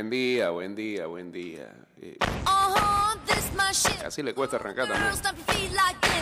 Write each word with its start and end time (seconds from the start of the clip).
Buen 0.00 0.08
día, 0.08 0.48
buen 0.48 0.74
día, 0.74 1.04
buen 1.04 1.30
día. 1.30 1.74
Eh, 2.00 2.16
Uh-huh, 2.46 3.18
casi 4.00 4.22
le 4.22 4.32
cuesta 4.32 4.56
arrancar 4.56 4.88
también. 4.88 5.12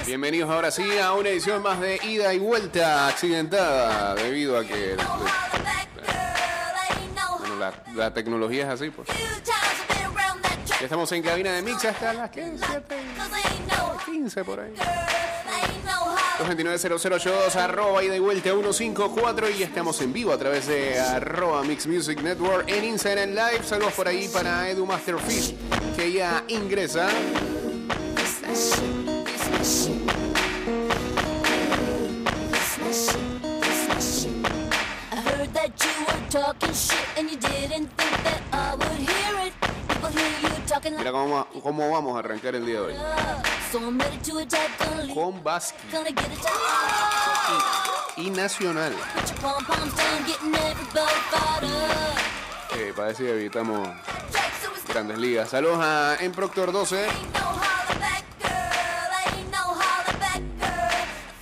Bienvenidos 0.05 0.51
ahora 0.51 0.73
sí 0.73 0.99
a 0.99 1.13
una 1.13 1.29
edición 1.29 1.63
más 1.63 1.81
de 1.81 2.01
ida 2.03 2.35
y 2.35 2.41
vuelta 2.41 3.07
accidentada 3.07 4.17
debido 4.17 4.59
a 4.59 4.65
que 4.65 4.97
no 4.97 5.29
bueno, 7.39 7.57
la, 7.61 7.73
la 7.95 8.13
tecnología 8.13 8.65
es 8.65 8.71
así. 8.71 8.91
Pues. 8.91 9.07
Ya 10.67 10.75
estamos 10.83 11.13
en 11.13 11.23
cabina 11.23 11.53
de 11.53 11.63
mix 11.63 11.85
hasta 11.85 12.15
las 12.15 12.31
15, 12.31 12.59
Cause 12.59 12.83
ain't 13.33 13.73
no 13.79 13.97
15 14.05 14.45
por 14.45 14.59
ahí. 14.59 14.75
Girl, 16.39 16.51
ain't 16.51 16.65
no 16.65 16.71
holler. 16.71 16.79
229-0082, 16.79 17.57
arroba 17.57 18.05
y 18.05 18.19
vuelta 18.19 18.51
154 18.51 19.51
y 19.51 19.63
estamos 19.63 20.01
en 20.01 20.13
vivo 20.13 20.33
a 20.33 20.39
través 20.39 20.67
de 20.67 20.99
arroba 20.99 21.63
Mix 21.63 21.87
Music 21.87 22.21
Network 22.23 22.69
en 22.69 22.85
Instagram 22.85 23.31
Live. 23.31 23.65
Saludos 23.65 23.93
por 23.95 24.09
ahí 24.09 24.29
para 24.29 24.69
Edu 24.71 24.87
Masterfish 24.87 25.55
que 25.97 26.13
ya 26.13 26.45
ingresa. 26.49 27.09
Talking 36.31 36.75
shit 36.75 37.07
and 37.17 37.31
you 37.31 37.39
didn't 37.39 37.87
think 37.97 38.23
that 38.23 38.43
I 38.53 38.75
would 38.75 38.99
hear 38.99 39.47
it. 39.47 39.53
People 39.89 40.11
hear 40.11 40.41
you 40.43 40.58
Mira 40.85 41.11
cómo, 41.11 41.47
cómo 41.63 41.91
vamos 41.91 42.17
a 42.17 42.21
arrancar 42.21 42.55
el 42.55 42.65
día 42.65 42.81
de 42.81 42.81
hoy. 42.81 42.95
Con 45.15 45.37
it. 45.37 46.19
y 48.17 48.31
Nacional. 48.31 48.93
Eh, 52.77 52.93
para 52.95 53.09
decir 53.09 53.29
evitamos 53.29 53.89
grandes 54.89 55.19
ligas. 55.19 55.49
Saludos 55.51 55.79
a 55.81 56.17
En 56.21 56.33
Proctor 56.33 56.73
12. 56.73 57.05
Ain't 57.05 57.35
no 57.35 57.41
holler 57.41 57.99
back, 57.99 58.25
girl. 58.41 59.37
Ain't 59.37 59.51
no 59.51 59.59
holler 59.59 60.19
back, 60.21 60.43
girl. 60.59 60.69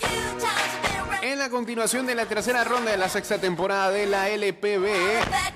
A 0.03 0.09
few 0.09 0.31
times 0.39 0.45
I've 0.45 0.83
been 0.83 1.01
around 1.11 1.25
En 1.25 1.39
la 1.39 1.51
continuación 1.51 2.07
de 2.07 2.15
la 2.15 2.27
tercera 2.27 2.65
ronda 2.65 2.91
de 2.91 2.97
la 2.97 3.09
sexta 3.09 3.39
temporada 3.39 3.91
de 3.91 4.07
la 4.07 4.29
LPB. 4.31 5.56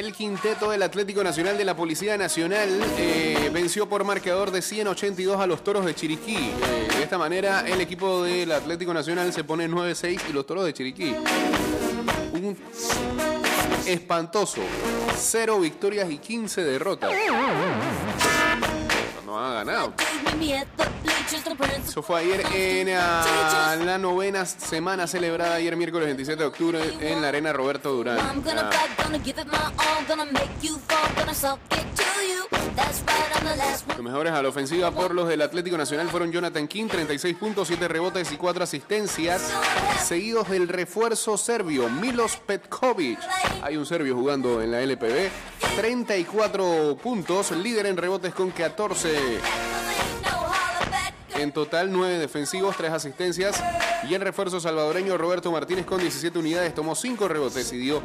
El 0.00 0.14
quinteto 0.14 0.70
del 0.70 0.82
Atlético 0.82 1.22
Nacional 1.22 1.58
de 1.58 1.64
la 1.66 1.76
Policía 1.76 2.16
Nacional 2.16 2.70
eh, 2.96 3.50
venció 3.52 3.86
por 3.86 4.02
marcador 4.02 4.50
de 4.50 4.62
182 4.62 5.38
a 5.38 5.46
los 5.46 5.62
Toros 5.62 5.84
de 5.84 5.94
Chiriquí. 5.94 6.36
Eh, 6.38 6.88
de 6.96 7.02
esta 7.02 7.18
manera, 7.18 7.68
el 7.68 7.82
equipo 7.82 8.24
del 8.24 8.50
Atlético 8.50 8.94
Nacional 8.94 9.30
se 9.30 9.44
pone 9.44 9.68
9-6 9.68 10.20
y 10.30 10.32
los 10.32 10.46
Toros 10.46 10.64
de 10.64 10.72
Chiriquí. 10.72 11.14
Un 12.32 12.56
espantoso 13.86 14.62
0 15.18 15.60
victorias 15.60 16.10
y 16.10 16.16
15 16.16 16.64
derrotas. 16.64 17.12
Eso 21.86 22.02
fue 22.02 22.20
ayer 22.20 22.44
en 22.54 22.88
la 23.86 23.98
novena 23.98 24.44
semana 24.46 25.06
celebrada 25.06 25.54
ayer 25.54 25.76
miércoles 25.76 26.06
27 26.06 26.42
de 26.42 26.48
octubre 26.48 26.80
en 27.00 27.22
la 27.22 27.28
arena 27.28 27.52
Roberto 27.52 27.92
Durán. 27.92 28.18
Ah. 28.18 28.32
Los 33.88 34.02
mejores 34.02 34.32
a 34.32 34.42
la 34.42 34.48
ofensiva 34.48 34.90
por 34.90 35.14
los 35.14 35.28
del 35.28 35.42
Atlético 35.42 35.76
Nacional 35.76 36.08
fueron 36.08 36.32
Jonathan 36.32 36.66
King, 36.68 36.86
36 36.88 37.36
puntos, 37.36 37.68
7 37.68 37.88
rebotes 37.88 38.32
y 38.32 38.36
4 38.36 38.64
asistencias, 38.64 39.42
seguidos 40.04 40.48
del 40.48 40.68
refuerzo 40.68 41.36
serbio 41.36 41.88
Milos 41.88 42.36
Petkovic. 42.46 43.18
Hay 43.62 43.76
un 43.76 43.86
serbio 43.86 44.14
jugando 44.14 44.62
en 44.62 44.70
la 44.70 44.80
LPB, 44.80 45.30
34 45.76 46.96
puntos, 47.02 47.50
líder 47.52 47.86
en 47.86 47.96
rebotes 47.96 48.34
con 48.34 48.50
14. 48.50 49.40
En 51.40 51.52
total, 51.52 51.90
9 51.90 52.18
defensivos, 52.18 52.76
3 52.76 52.92
asistencias. 52.92 53.62
Y 54.08 54.14
el 54.14 54.20
refuerzo 54.20 54.60
salvadoreño 54.60 55.16
Roberto 55.16 55.50
Martínez 55.50 55.86
con 55.86 55.98
17 55.98 56.38
unidades 56.38 56.74
tomó 56.74 56.94
5 56.94 57.28
rebotes 57.28 57.72
y 57.72 57.78
dio 57.78 58.02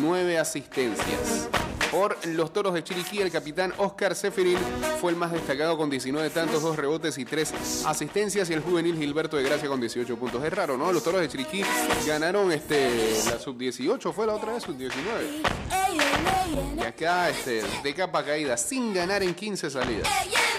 9 0.00 0.38
asistencias. 0.38 1.48
Por 1.90 2.24
los 2.26 2.52
toros 2.52 2.74
de 2.74 2.84
Chiriquí, 2.84 3.20
el 3.20 3.32
capitán 3.32 3.72
Oscar 3.78 4.14
Seferin 4.14 4.58
fue 5.00 5.10
el 5.10 5.16
más 5.16 5.32
destacado 5.32 5.76
con 5.76 5.90
19 5.90 6.30
tantos, 6.30 6.62
2 6.62 6.76
rebotes 6.76 7.18
y 7.18 7.24
3 7.24 7.84
asistencias. 7.86 8.50
Y 8.50 8.52
el 8.52 8.60
juvenil 8.60 8.96
Gilberto 8.96 9.36
de 9.36 9.42
Gracia 9.42 9.68
con 9.68 9.80
18 9.80 10.16
puntos. 10.16 10.44
Es 10.44 10.52
raro, 10.52 10.76
¿no? 10.76 10.92
Los 10.92 11.02
toros 11.02 11.20
de 11.20 11.28
Chiriquí 11.28 11.62
ganaron 12.06 12.52
este, 12.52 12.88
la 13.24 13.38
sub-18, 13.38 14.12
fue 14.12 14.26
la 14.26 14.34
otra 14.34 14.52
vez 14.52 14.62
sub-19. 14.62 14.92
Ey, 15.18 15.42
ey, 15.72 15.98
ey, 15.98 16.78
Y 16.78 16.84
acá, 16.84 17.30
este, 17.30 17.62
de 17.82 17.94
capa 17.94 18.24
caída, 18.24 18.56
sin 18.56 18.94
ganar 18.94 19.22
en 19.24 19.34
15 19.34 19.70
salidas. 19.70 20.08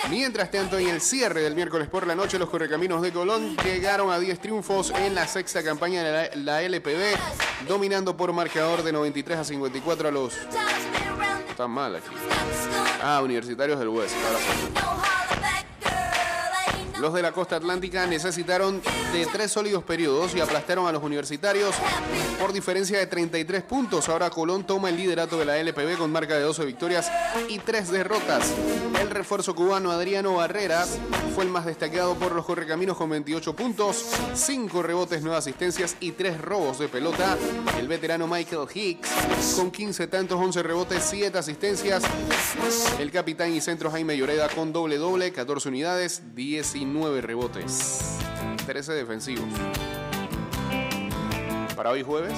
Mientras 0.10 0.52
tanto, 0.52 0.78
en 0.78 0.88
el 0.88 1.02
cierre 1.02 1.42
del 1.42 1.54
miércoles 1.54 1.90
por 1.90 2.08
la 2.08 2.16
noche, 2.16 2.40
los 2.40 2.50
Correcaminos 2.50 3.02
de 3.02 3.12
Colón 3.12 3.58
llegaron 3.58 4.10
a 4.10 4.20
10 4.20 4.40
triunfos 4.40 4.92
en 4.92 5.14
la 5.14 5.28
sexta 5.28 5.64
campaña 5.64 6.02
de 6.04 6.36
la, 6.38 6.62
LPB, 6.62 7.68
dominando 7.68 8.16
por 8.16 8.32
marcador 8.32 8.84
de 8.84 8.94
93 8.94 9.40
a 9.40 9.44
54 9.44 10.08
a 10.08 10.12
los... 10.12 10.34
Están 11.50 11.72
mal 11.72 11.96
aquí. 11.96 12.08
Ah, 13.02 13.22
Universitarios 13.24 13.80
del 13.80 13.90
West. 13.90 14.16
ahora 14.26 14.97
Los 17.00 17.14
de 17.14 17.22
la 17.22 17.32
costa 17.32 17.58
atlántica 17.58 18.08
necesitaron 18.08 18.82
de 19.14 19.26
tres 19.32 19.52
sólidos 19.52 19.84
periodos 19.84 20.34
y 20.36 20.40
aplastaron 20.40 20.88
a 20.88 20.92
los 20.92 21.04
universitarios 21.04 21.76
por 22.40 22.54
diferencia 22.54 22.98
de 22.98 23.06
33 23.06 23.62
puntos. 23.64 24.10
Ahora 24.10 24.32
Colón 24.32 24.66
toma 24.66 24.90
el 24.90 24.98
liderato 24.98 25.38
de 25.38 25.46
la 25.46 25.58
LPB 25.60 25.98
con 25.98 26.12
marca 26.12 26.36
de 26.36 26.42
12 26.42 26.66
victorias 26.66 27.12
y 27.50 27.60
3 27.60 27.92
derrotas. 27.92 28.52
El 29.00 29.12
refuerzo 29.12 29.54
cubano 29.54 29.92
Adriano 29.92 30.36
Barreras 30.36 30.98
fue 31.36 31.44
el 31.44 31.52
más 31.52 31.66
destacado 31.66 32.16
por 32.16 32.34
los 32.34 32.46
correcaminos 32.46 32.98
con 32.98 33.12
28 33.12 33.56
puntos, 33.56 34.06
5 34.34 34.82
rebotes, 34.82 35.22
9 35.22 35.38
asistencias 35.38 35.96
y 36.00 36.14
3 36.14 36.42
robos 36.42 36.80
de 36.80 36.88
pelota. 36.88 37.38
El 37.80 37.88
veterano 37.88 38.28
Michael 38.28 38.68
Hicks 38.74 39.10
con 39.56 39.70
15 39.70 40.08
tantos, 40.08 40.40
11 40.40 40.64
rebotes, 40.64 41.04
7 41.08 41.38
asistencias. 41.38 42.04
El 43.00 43.12
capitán 43.12 43.54
y 43.54 43.62
centro 43.62 43.92
Jaime 43.92 44.18
Lloreda 44.18 44.50
con 44.50 44.74
doble 44.74 44.98
doble, 44.98 45.32
14 45.32 45.70
unidades, 45.70 46.24
19 46.34 46.87
rebotes, 47.22 48.18
13 48.66 48.94
defensivos. 48.94 49.46
Para 51.76 51.92
hoy 51.92 52.02
jueves, 52.04 52.34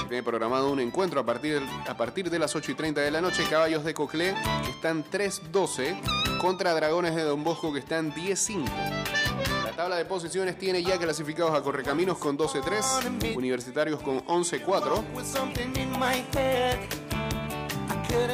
se 0.00 0.08
tiene 0.08 0.22
programado 0.22 0.70
un 0.70 0.80
encuentro 0.80 1.20
a 1.20 1.24
partir, 1.24 1.62
a 1.88 1.96
partir 1.96 2.30
de 2.30 2.38
las 2.38 2.54
8 2.54 2.72
y 2.72 2.74
30 2.74 3.00
de 3.00 3.10
la 3.10 3.20
noche. 3.20 3.44
Caballos 3.48 3.84
de 3.84 3.94
Coclé 3.94 4.34
que 4.64 4.70
están 4.70 5.04
3-12 5.04 6.38
contra 6.40 6.74
Dragones 6.74 7.14
de 7.14 7.22
Don 7.22 7.42
Bosco 7.42 7.72
que 7.72 7.78
están 7.78 8.12
10-5. 8.12 8.64
La 9.64 9.72
tabla 9.72 9.96
de 9.96 10.04
posiciones 10.04 10.58
tiene 10.58 10.82
ya 10.82 10.98
clasificados 10.98 11.54
a 11.54 11.62
Correcaminos 11.62 12.18
con 12.18 12.36
12-3, 12.36 13.36
Universitarios 13.36 14.00
con 14.02 14.24
11-4. 14.26 15.04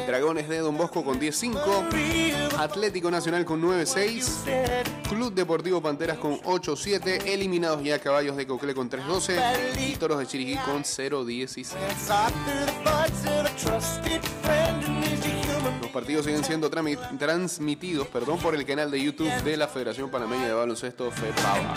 Dragones 0.07 0.47
de 0.49 0.59
Don 0.59 0.77
Bosco 0.77 1.03
con 1.03 1.19
10-5, 1.19 1.89
breathe. 1.89 2.33
Atlético 2.57 3.09
Nacional 3.09 3.45
con 3.45 3.61
9-6, 3.61 4.21
Said 4.21 4.87
Club 5.09 5.33
Deportivo 5.33 5.81
Panteras 5.81 6.17
con 6.17 6.39
8-7, 6.41 7.25
eliminados 7.25 7.83
ya 7.83 7.99
Caballos 7.99 8.35
de 8.35 8.45
Cocle 8.45 8.73
con 8.73 8.89
3-12 8.89 9.39
y 9.79 9.95
Toros 9.95 10.19
de 10.19 10.27
Chiriquí 10.27 10.55
con 10.57 10.83
0-16. 10.83 11.57
it's 11.57 12.09
all 12.09 12.29
through 12.29 12.65
the 12.65 12.71
thoughts 12.83 13.25
of 13.25 13.45
a 13.45 13.49
trusted 13.57 14.21
friend 14.43 14.83
and 14.85 15.03
is 15.05 15.25
a 15.25 15.29
human 15.29 15.81
Los 15.81 15.91
partidos 15.91 16.25
siguen 16.25 16.43
siendo 16.43 16.69
transmitidos 16.69 18.07
perdón, 18.07 18.39
por 18.39 18.55
el 18.55 18.65
canal 18.65 18.91
de 18.91 19.01
YouTube 19.01 19.31
de 19.43 19.57
la 19.57 19.67
Federación 19.67 20.09
Panameña 20.09 20.47
de 20.47 20.53
Baloncesto 20.53 21.11
FEPABA. 21.11 21.73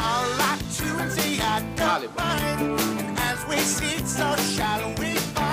Don't 4.77 4.97
pues. 4.97 5.46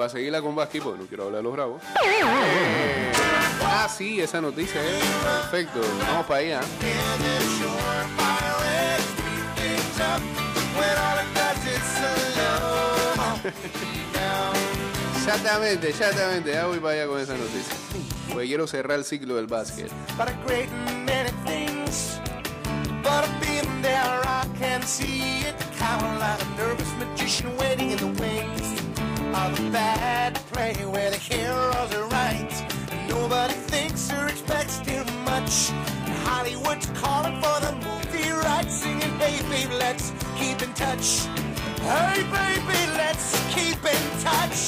Para 0.00 0.08
seguirla 0.08 0.40
con 0.40 0.56
Basqui, 0.56 0.80
porque 0.80 1.02
no 1.02 1.06
quiero 1.06 1.24
hablar 1.24 1.40
de 1.40 1.42
los 1.42 1.52
bravos. 1.52 1.82
Eh, 2.02 3.12
ah, 3.62 3.86
sí, 3.86 4.18
esa 4.18 4.40
noticia 4.40 4.82
es 4.82 5.04
perfecto. 5.22 5.82
Vamos 6.06 6.24
para 6.24 6.40
allá. 6.40 6.60
Exactamente, 15.16 15.90
exactamente. 15.90 16.50
Ya 16.50 16.66
voy 16.66 16.78
para 16.78 16.94
allá 16.94 17.06
con 17.06 17.20
esa 17.20 17.36
noticia. 17.36 17.74
Porque 18.32 18.46
quiero 18.46 18.66
cerrar 18.66 18.98
el 18.98 19.04
ciclo 19.04 19.36
del 19.36 19.48
básquet. 19.48 19.90
But 20.16 20.28
a 20.28 20.32
of 29.46 29.58
a 29.58 29.70
bad 29.70 30.34
play 30.52 30.74
where 30.84 31.10
the 31.10 31.16
heroes 31.16 31.94
are 31.94 32.08
right. 32.08 32.52
Nobody 33.08 33.54
thinks 33.54 34.12
or 34.12 34.26
expects 34.28 34.78
too 34.80 35.04
much. 35.24 35.70
Hollywood's 36.28 36.86
calling 37.00 37.36
for 37.42 37.56
the 37.64 37.72
movie 37.86 38.30
rights, 38.30 38.74
singing, 38.82 39.14
hey 39.22 39.40
baby, 39.48 39.72
let's 39.78 40.12
keep 40.36 40.60
in 40.60 40.72
touch. 40.74 41.24
Hey 41.88 42.20
baby, 42.38 42.80
let's 43.00 43.26
keep 43.54 43.80
in 43.96 44.04
touch. 44.28 44.58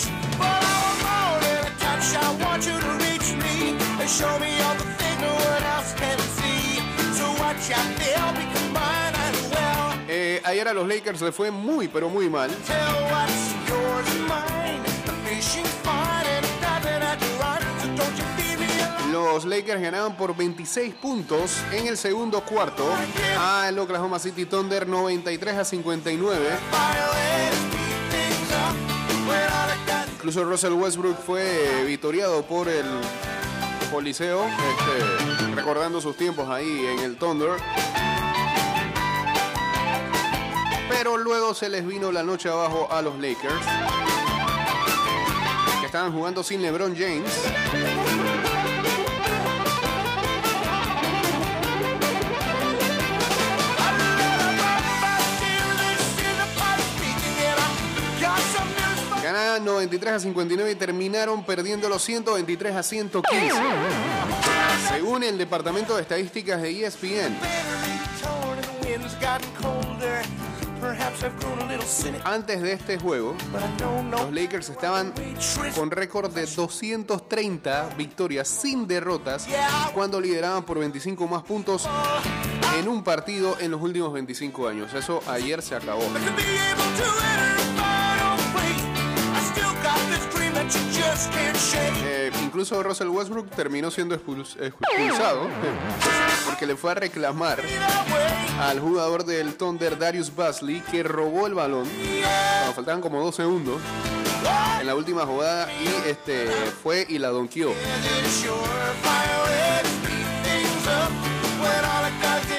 But 0.41 0.61
I'm 0.77 0.97
more 1.07 1.37
than 1.45 1.61
a 1.71 1.75
touch. 1.85 2.07
I 2.25 2.29
want 2.43 2.65
you 2.69 2.77
to 2.87 2.93
reach 3.05 3.29
me 3.45 3.77
and 4.01 4.09
show 4.09 4.35
me 4.39 4.53
all 4.65 4.77
the 4.83 4.89
things 4.99 5.21
no 5.21 5.33
one 5.53 5.65
else 5.75 5.93
can 6.01 6.19
see. 6.39 6.81
So 7.19 7.27
watch 7.43 7.65
out, 7.79 7.91
they'll 8.01 8.35
be 8.41 8.47
combined 8.57 9.12
Eh, 10.32 10.40
ayer 10.44 10.67
a 10.67 10.73
los 10.73 10.88
Lakers 10.88 11.20
le 11.20 11.31
fue 11.31 11.50
muy, 11.50 11.88
pero 11.88 12.08
muy 12.08 12.31
mal. 12.31 12.50
Los 19.12 19.44
Lakers 19.44 19.82
ganaban 19.82 20.17
por 20.17 20.34
26 20.34 20.94
puntos 20.94 21.58
en 21.70 21.87
el 21.87 21.99
segundo 21.99 22.40
cuarto 22.40 22.82
al 23.38 23.79
Oklahoma 23.79 24.19
City 24.19 24.46
Thunder 24.46 24.88
93 24.88 25.55
a 25.55 25.64
59. 25.67 26.38
Violate, 26.38 27.52
speed 27.52 28.00
things 28.11 28.52
up. 28.52 29.28
When 29.28 29.38
all 29.38 29.69
I 29.69 29.87
got 29.87 30.08
Incluso 30.14 30.44
Russell 30.44 30.73
Westbrook 30.73 31.19
fue 31.19 31.85
vitoriado 31.85 32.43
por 32.46 32.70
el 32.70 32.87
Coliseo, 33.90 34.46
este, 34.46 35.55
recordando 35.56 36.00
sus 36.00 36.17
tiempos 36.17 36.49
ahí 36.49 36.87
en 36.87 37.00
el 37.00 37.17
Thunder. 37.17 37.61
Pero 41.02 41.19
luego 41.19 41.52
se 41.52 41.69
les 41.69 41.84
vino 41.84 42.12
la 42.12 42.22
noche 42.22 42.49
abajo 42.49 42.87
a 42.88 43.02
los 43.02 43.19
Lakers, 43.19 43.66
que 45.81 45.87
estaban 45.87 46.12
jugando 46.12 46.44
sin 46.44 46.62
LeBron 46.62 46.94
James. 46.96 47.43
Ganaban 59.25 59.64
93 59.64 60.12
a 60.12 60.20
59 60.20 60.70
y 60.70 60.75
terminaron 60.76 61.44
perdiendo 61.44 61.88
los 61.88 62.00
123 62.04 62.76
a 62.76 62.82
115. 62.84 63.52
Según 64.88 65.25
el 65.25 65.37
Departamento 65.37 65.96
de 65.96 66.02
Estadísticas 66.02 66.62
de 66.62 66.87
ESPN, 66.87 67.37
antes 72.25 72.62
de 72.62 72.72
este 72.72 72.99
juego, 72.99 73.34
los 74.10 74.32
Lakers 74.32 74.69
estaban 74.70 75.12
con 75.75 75.90
récord 75.90 76.31
de 76.32 76.46
230 76.46 77.90
victorias 77.96 78.49
sin 78.49 78.87
derrotas 78.87 79.46
cuando 79.94 80.20
lideraban 80.20 80.62
por 80.64 80.78
25 80.78 81.26
más 81.26 81.43
puntos 81.43 81.88
en 82.78 82.88
un 82.88 83.02
partido 83.04 83.56
en 83.60 83.70
los 83.70 83.81
últimos 83.82 84.12
25 84.12 84.69
años. 84.69 84.93
Eso 84.94 85.22
ayer 85.26 85.60
se 85.62 85.75
acabó. 85.75 86.02
Eh, 92.04 92.31
incluso 92.44 92.82
Russell 92.82 93.08
Westbrook 93.08 93.50
terminó 93.50 93.90
siendo 93.90 94.14
expuls- 94.14 94.56
expulsado 94.60 95.49
porque 96.62 96.75
le 96.75 96.79
fue 96.79 96.93
a 96.93 96.94
reclamar 96.94 97.61
al 98.61 98.79
jugador 98.79 99.25
del 99.25 99.56
Thunder 99.56 99.99
Darius 99.99 100.32
Basley 100.32 100.81
que 100.93 101.03
robó 101.03 101.49
el 101.49 101.55
balón 101.55 101.88
cuando 101.88 102.75
faltaban 102.75 103.00
como 103.00 103.20
dos 103.20 103.35
segundos 103.35 103.81
en 104.81 104.87
la 104.87 104.94
última 104.94 105.26
jugada 105.26 105.69
y 105.73 106.09
este 106.09 106.47
fue 106.81 107.05
y 107.09 107.19
la 107.19 107.31
donkeó. 107.31 107.75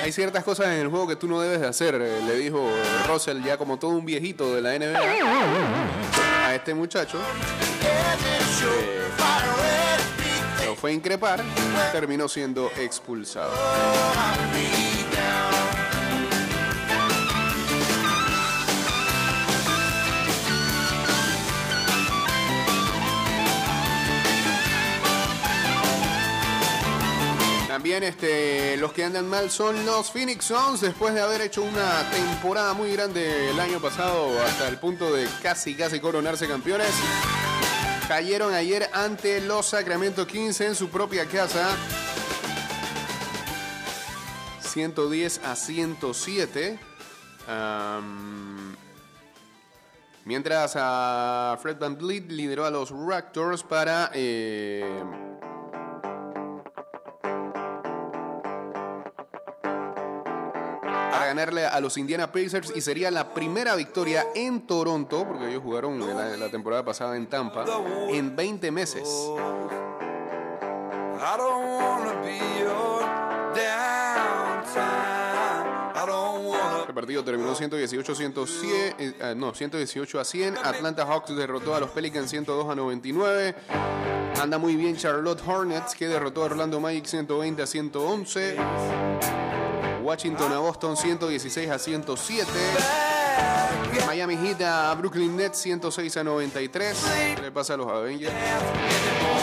Hay 0.03 0.11
ciertas 0.11 0.43
cosas 0.43 0.65
en 0.67 0.81
el 0.81 0.89
juego 0.89 1.07
que 1.07 1.15
tú 1.15 1.29
no 1.29 1.39
debes 1.39 1.61
de 1.61 1.67
hacer, 1.67 1.95
eh, 1.95 2.21
le 2.27 2.35
dijo 2.35 2.69
Russell 3.07 3.41
ya 3.41 3.55
como 3.55 3.79
todo 3.79 3.91
un 3.91 4.05
viejito 4.05 4.53
de 4.53 4.61
la 4.61 4.77
NBA 4.77 4.99
a 6.45 6.55
este 6.55 6.73
muchacho. 6.73 7.19
Lo 8.67 9.02
fue 10.83 10.91
increpar, 10.91 11.41
terminó 11.93 12.27
siendo 12.27 12.69
expulsado. 12.77 13.53
También 27.69 28.03
este, 28.03 28.75
los 28.75 28.91
que 28.91 29.05
andan 29.05 29.29
mal 29.29 29.49
son 29.51 29.85
los 29.85 30.11
Phoenix 30.11 30.43
Suns 30.43 30.81
después 30.81 31.13
de 31.13 31.21
haber 31.21 31.39
hecho 31.39 31.63
una 31.63 32.09
temporada 32.11 32.73
muy 32.73 32.91
grande 32.91 33.51
el 33.51 33.59
año 33.61 33.79
pasado 33.79 34.37
hasta 34.45 34.67
el 34.67 34.77
punto 34.79 35.13
de 35.13 35.29
casi 35.41 35.75
casi 35.75 36.01
coronarse 36.01 36.45
campeones. 36.45 36.91
Cayeron 38.07 38.53
ayer 38.53 38.89
ante 38.93 39.39
los 39.41 39.67
Sacramento 39.67 40.27
Kings 40.27 40.59
en 40.61 40.75
su 40.75 40.89
propia 40.89 41.25
casa. 41.25 41.75
110 44.59 45.41
a 45.43 45.55
107. 45.55 46.79
Am, 47.47 48.75
mientras 50.25 50.73
a 50.75 51.57
Fred 51.61 51.77
Van 51.79 51.97
Vliet 51.97 52.29
lideró 52.29 52.65
a 52.65 52.71
los 52.71 52.91
Raptors 52.91 53.63
para 53.63 54.11
eh, 54.13 54.83
ganarle 61.43 61.65
a 61.65 61.79
los 61.81 61.97
Indiana 61.97 62.31
Pacers 62.31 62.71
y 62.75 62.81
sería 62.81 63.11
la 63.11 63.33
primera 63.33 63.75
victoria 63.75 64.27
en 64.33 64.61
Toronto, 64.61 65.25
porque 65.27 65.49
ellos 65.49 65.61
jugaron 65.61 65.99
la, 65.99 66.37
la 66.37 66.49
temporada 66.49 66.85
pasada 66.85 67.17
en 67.17 67.27
Tampa, 67.27 67.65
en 68.09 68.35
20 68.35 68.71
meses. 68.71 69.03
Wanna 71.19 72.21
Este 76.81 76.93
partido 76.93 77.23
terminó 77.23 77.55
118, 77.55 78.15
100, 78.15 78.33
eh, 78.99 79.13
eh, 79.19 79.33
no, 79.35 79.53
118 79.53 80.19
a 80.19 80.23
100. 80.23 80.57
Atlanta 80.57 81.05
Hawks 81.05 81.35
derrotó 81.35 81.75
a 81.75 81.79
los 81.79 81.89
Pelicans 81.91 82.29
102 82.29 82.69
a 82.69 82.75
99. 82.75 83.55
Anda 84.41 84.57
muy 84.57 84.75
bien 84.75 84.95
Charlotte 84.95 85.41
Hornets 85.45 85.95
que 85.95 86.07
derrotó 86.07 86.43
a 86.43 86.45
Orlando 86.45 86.79
Magic 86.79 87.05
120 87.05 87.61
a 87.61 87.67
111. 87.67 89.42
Washington 90.03 90.51
a 90.51 90.59
Boston 90.59 90.97
116 90.97 91.69
a 91.71 91.79
107. 91.79 92.47
Miami 94.05 94.35
Heat 94.35 94.61
a 94.61 94.93
Brooklyn 94.95 95.35
Nets 95.35 95.59
106 95.59 96.17
a 96.17 96.23
93. 96.23 96.97
¿Qué 97.35 97.41
le 97.41 97.51
pasa 97.51 97.75
a 97.75 97.77
los 97.77 97.87
Avengers? 97.87 98.33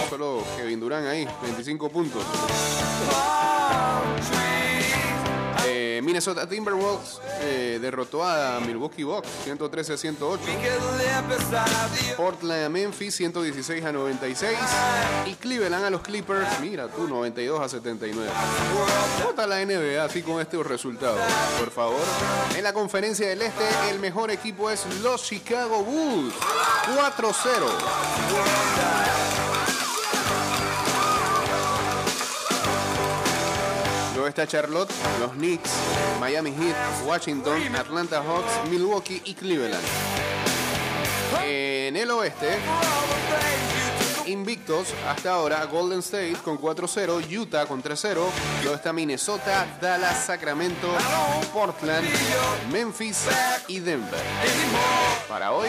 Solo 0.09 0.45
Kevin 0.57 0.79
Durant 0.79 1.07
ahí, 1.07 1.27
25 1.43 1.89
puntos. 1.89 2.23
Eh, 6.01 6.03
Minnesota 6.03 6.49
Timberwolves 6.49 7.21
eh, 7.43 7.79
derrotó 7.79 8.25
a 8.25 8.59
Milwaukee 8.61 9.05
Bucks 9.05 9.29
113 9.45 9.93
a 9.93 9.97
108. 9.99 10.43
get 10.47 10.57
live 10.97 11.29
beside 11.29 12.09
you. 12.09 12.17
Portland 12.17 12.65
a 12.65 12.69
Memphis 12.71 13.15
116 13.17 13.85
a 13.85 13.93
96 13.93 14.59
y 15.27 15.35
Cleveland 15.35 15.85
a 15.85 15.91
los 15.91 16.01
Clippers, 16.01 16.49
mira 16.63 16.89
tú, 16.89 17.07
92 17.07 17.61
a 17.61 17.69
79. 17.69 18.31
¿Cómo 19.19 19.29
está 19.31 19.47
la 19.47 19.63
NBA 19.63 20.03
así 20.03 20.23
con 20.23 20.41
estos 20.41 20.67
resultados? 20.67 21.21
Por 21.59 21.71
favor. 21.71 22.01
En 22.57 22.65
la 22.65 22.73
conferencia 22.73 23.29
del 23.29 23.43
Este, 23.43 23.65
el 23.91 23.99
mejor 23.99 24.31
equipo 24.31 24.71
es 24.71 24.87
los 25.03 25.23
Chicago 25.23 25.85
Bulls. 25.85 26.33
4-0. 26.97 29.30
Charlotte, 34.47 34.93
los 35.21 35.33
Knicks, 35.33 35.71
Miami 36.21 36.51
Heat, 36.51 36.77
Washington, 37.07 37.75
Atlanta 37.75 38.23
Hawks, 38.23 38.71
Milwaukee 38.71 39.21
y 39.25 39.35
Cleveland. 39.35 39.85
En 41.45 41.97
el 41.97 42.11
oeste, 42.11 42.59
invictos 44.27 44.89
hasta 45.09 45.33
ahora 45.33 45.65
Golden 45.65 46.01
State 46.01 46.37
con 46.45 46.59
4-0, 46.61 47.31
Utah 47.37 47.67
con 47.67 47.83
3-0, 47.83 48.15
luego 48.63 48.77
está 48.77 48.93
Minnesota, 48.93 49.67
Dallas, 49.81 50.25
Sacramento, 50.25 50.89
Portland, 51.53 52.07
Memphis 52.71 53.25
y 53.69 53.81
Denver. 53.81 54.21
Para 55.29 55.53
hoy, 55.53 55.69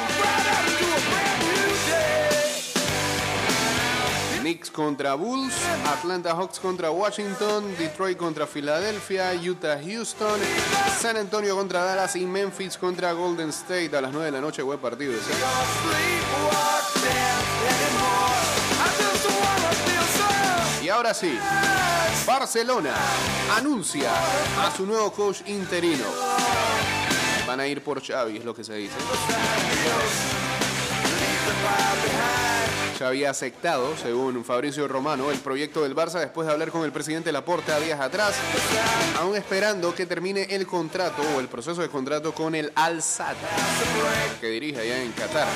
Knicks 4.41 4.71
contra 4.71 5.13
Bulls, 5.15 5.53
Atlanta 5.86 6.31
Hawks 6.31 6.60
contra 6.60 6.89
Washington, 6.89 7.75
Detroit 7.77 8.17
contra 8.17 8.48
Filadelfia, 8.48 9.33
Utah 9.36 9.77
Houston, 9.79 10.39
San 11.00 11.17
Antonio 11.17 11.55
contra 11.55 11.83
Dallas 11.83 12.15
y 12.15 12.25
Memphis 12.25 12.75
contra 12.77 13.13
Golden 13.13 13.50
State 13.50 13.95
a 13.95 14.01
las 14.01 14.12
9 14.12 14.25
de 14.25 14.31
la 14.31 14.41
noche. 14.41 14.63
Buen 14.63 14.79
partido 14.79 15.13
ese. 15.13 15.31
Y 20.83 20.89
ahora 20.89 21.13
sí, 21.13 21.38
Barcelona 22.25 22.95
anuncia 23.55 24.12
a 24.60 24.75
su 24.75 24.88
nuevo 24.88 25.12
coach 25.12 25.41
interino. 25.45 26.05
Van 27.45 27.60
a 27.60 27.67
ir 27.67 27.83
por 27.83 28.03
Xavi, 28.03 28.38
es 28.38 28.45
lo 28.45 28.55
que 28.55 28.63
se 28.63 28.74
dice. 28.74 28.95
Xavi 33.01 33.25
ha 33.25 33.31
aceptado, 33.31 33.98
según 33.98 34.46
Fabricio 34.46 34.88
Romano, 34.88 35.31
el 35.31 35.39
proyecto 35.39 35.81
del 35.81 35.96
Barça 35.96 36.20
después 36.20 36.46
de 36.46 36.53
hablar 36.53 36.70
con 36.70 36.84
el 36.84 36.91
presidente 36.91 37.31
Laporta 37.31 37.79
días 37.79 38.00
atrás, 38.00 38.36
aún 39.17 39.36
esperando 39.36 39.96
que 39.96 40.05
termine 40.05 40.43
el 40.51 40.67
contrato 40.67 41.24
o 41.36 41.39
el 41.39 41.48
proceso 41.48 41.81
de 41.81 41.89
contrato 41.89 42.31
con 42.31 42.53
el 42.53 42.72
Al 42.75 43.01
que 44.39 44.48
dirige 44.50 44.81
allá 44.81 45.01
en 45.01 45.12
Qatar. 45.13 45.48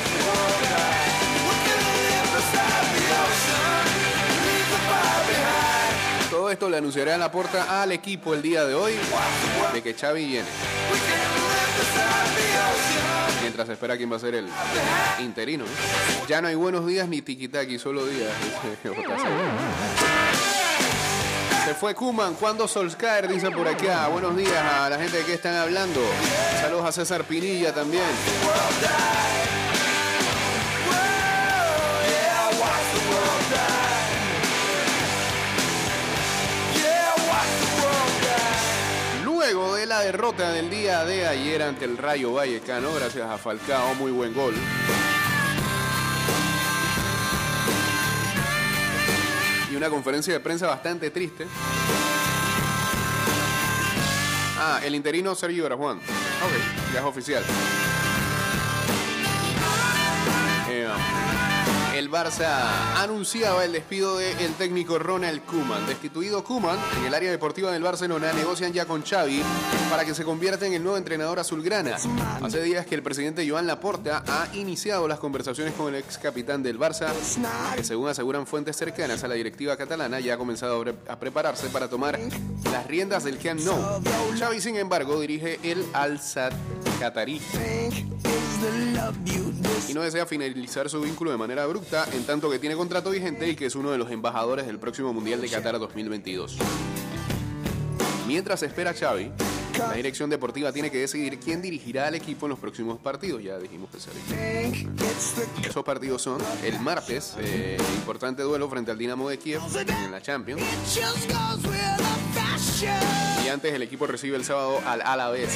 Todo 6.31 6.49
esto 6.49 6.67
le 6.67 6.77
anunciará 6.77 7.15
Laporta 7.15 7.83
al 7.83 7.91
equipo 7.91 8.33
el 8.33 8.41
día 8.41 8.65
de 8.65 8.73
hoy 8.73 8.93
de 9.71 9.83
que 9.83 9.93
Xavi 9.93 10.25
viene. 10.25 10.47
Mientras 13.45 13.69
espera 13.69 13.95
quién 13.95 14.11
va 14.11 14.15
a 14.15 14.19
ser 14.19 14.33
el 14.33 14.49
interino. 15.19 15.65
¿eh? 15.65 15.67
Ya 16.27 16.41
no 16.41 16.47
hay 16.47 16.55
buenos 16.55 16.87
días 16.87 17.07
ni 17.07 17.21
tiquitaki, 17.21 17.77
solo 17.77 18.03
días. 18.03 18.31
Se 21.65 21.75
fue 21.75 21.93
Kuman, 21.93 22.33
cuando 22.33 22.67
Solskjaer 22.67 23.27
dice 23.27 23.51
por 23.51 23.67
acá. 23.67 24.07
Buenos 24.07 24.35
días 24.35 24.57
a 24.57 24.89
la 24.89 24.97
gente 24.97 25.17
de 25.17 25.25
que 25.25 25.35
están 25.35 25.57
hablando. 25.57 26.01
Saludos 26.59 26.87
a 26.87 26.91
César 26.91 27.23
Pinilla 27.23 27.71
también. 27.71 28.01
Derrota 40.05 40.51
del 40.51 40.69
día 40.69 41.03
de 41.03 41.25
ayer 41.25 41.63
ante 41.63 41.83
el 41.83 41.97
Rayo 41.97 42.33
Vallecano, 42.33 42.93
gracias 42.93 43.27
a 43.27 43.39
Falcao, 43.39 43.95
muy 43.95 44.11
buen 44.11 44.35
gol. 44.35 44.53
Y 49.71 49.75
una 49.75 49.89
conferencia 49.89 50.31
de 50.31 50.39
prensa 50.39 50.67
bastante 50.67 51.09
triste. 51.09 51.47
Ah, 54.59 54.79
el 54.83 54.93
interino 54.93 55.33
Sergio 55.33 55.65
Grajuan. 55.65 55.97
Ok, 55.97 56.93
ya 56.93 56.99
es 56.99 57.05
oficial. 57.05 57.43
Eh, 60.69 60.87
el 61.95 62.11
Barça 62.11 62.97
anunciaba 62.97 63.63
el 63.63 63.71
despido 63.71 64.17
del 64.17 64.53
técnico 64.57 64.99
Ronald 64.99 65.43
Koeman. 65.45 65.87
Destituido 65.87 66.43
Koeman, 66.43 66.77
en 66.99 67.05
el 67.05 67.13
área 67.13 67.31
deportiva 67.31 67.71
del 67.71 67.83
Barcelona 67.83 68.33
negocian 68.33 68.73
ya 68.73 68.85
con 68.85 69.01
Xavi 69.03 69.41
para 69.89 70.03
que 70.03 70.13
se 70.13 70.25
convierta 70.25 70.65
en 70.65 70.73
el 70.73 70.83
nuevo 70.83 70.97
entrenador 70.97 71.39
azulgrana. 71.39 71.95
Hace 72.41 72.61
días 72.63 72.85
que 72.85 72.95
el 72.95 73.03
presidente 73.03 73.49
Joan 73.49 73.65
Laporta 73.67 74.23
ha 74.27 74.47
iniciado 74.55 75.07
las 75.07 75.19
conversaciones 75.19 75.73
con 75.73 75.93
el 75.93 76.01
ex 76.01 76.17
capitán 76.17 76.61
del 76.63 76.77
Barça, 76.77 77.07
que 77.75 77.83
según 77.83 78.09
aseguran 78.09 78.45
fuentes 78.45 78.75
cercanas 78.75 79.23
a 79.23 79.27
la 79.27 79.35
directiva 79.35 79.77
catalana 79.77 80.19
ya 80.19 80.33
ha 80.33 80.37
comenzado 80.37 80.81
a 80.81 80.83
pre- 80.83 80.95
a 81.07 81.17
prepararse 81.17 81.67
para 81.69 81.87
tomar 81.87 82.19
las 82.71 82.87
riendas 82.87 83.23
del 83.23 83.37
Camp 83.37 83.61
Nou. 83.61 84.01
Xavi, 84.37 84.59
sin 84.59 84.75
embargo, 84.75 85.19
dirige 85.21 85.59
el 85.63 85.85
Al 85.93 86.19
Sadd 86.19 86.53
catarí 86.99 87.41
y 89.87 89.93
no 89.93 90.01
desea 90.01 90.25
finalizar 90.25 90.89
su 90.89 91.01
vínculo 91.01 91.31
de 91.31 91.37
manera 91.37 91.63
abrupta, 91.63 92.07
en 92.13 92.23
tanto 92.25 92.49
que 92.49 92.59
tiene 92.59 92.75
contrato 92.75 93.09
vigente 93.11 93.49
y 93.49 93.55
que 93.55 93.65
es 93.65 93.75
uno 93.75 93.91
de 93.91 93.97
los 93.97 94.11
embajadores 94.11 94.65
del 94.65 94.79
próximo 94.79 95.13
Mundial 95.13 95.41
de 95.41 95.49
Qatar 95.49 95.79
2022. 95.79 96.57
Mientras 98.27 98.63
espera 98.63 98.93
Xavi, 98.93 99.31
la 99.77 99.93
dirección 99.93 100.29
deportiva 100.29 100.71
tiene 100.71 100.89
que 100.89 100.97
decidir 100.99 101.39
quién 101.39 101.61
dirigirá 101.61 102.07
al 102.07 102.15
equipo 102.15 102.45
en 102.45 102.51
los 102.51 102.59
próximos 102.59 102.99
partidos. 102.99 103.43
Ya 103.43 103.57
dijimos 103.57 103.89
que 103.91 103.99
sería. 103.99 104.87
Esos 105.67 105.83
partidos 105.83 106.21
son 106.21 106.41
el 106.63 106.79
martes, 106.79 107.35
eh, 107.39 107.77
importante 107.95 108.41
duelo 108.41 108.69
frente 108.69 108.91
al 108.91 108.97
Dinamo 108.97 109.29
de 109.29 109.37
Kiev 109.37 109.61
en 110.05 110.11
la 110.11 110.21
Champions. 110.21 110.61
Y 113.45 113.47
antes 113.49 113.73
el 113.73 113.81
equipo 113.81 114.07
recibe 114.07 114.37
el 114.37 114.45
sábado 114.45 114.79
al 114.85 115.01
Alavés. 115.01 115.49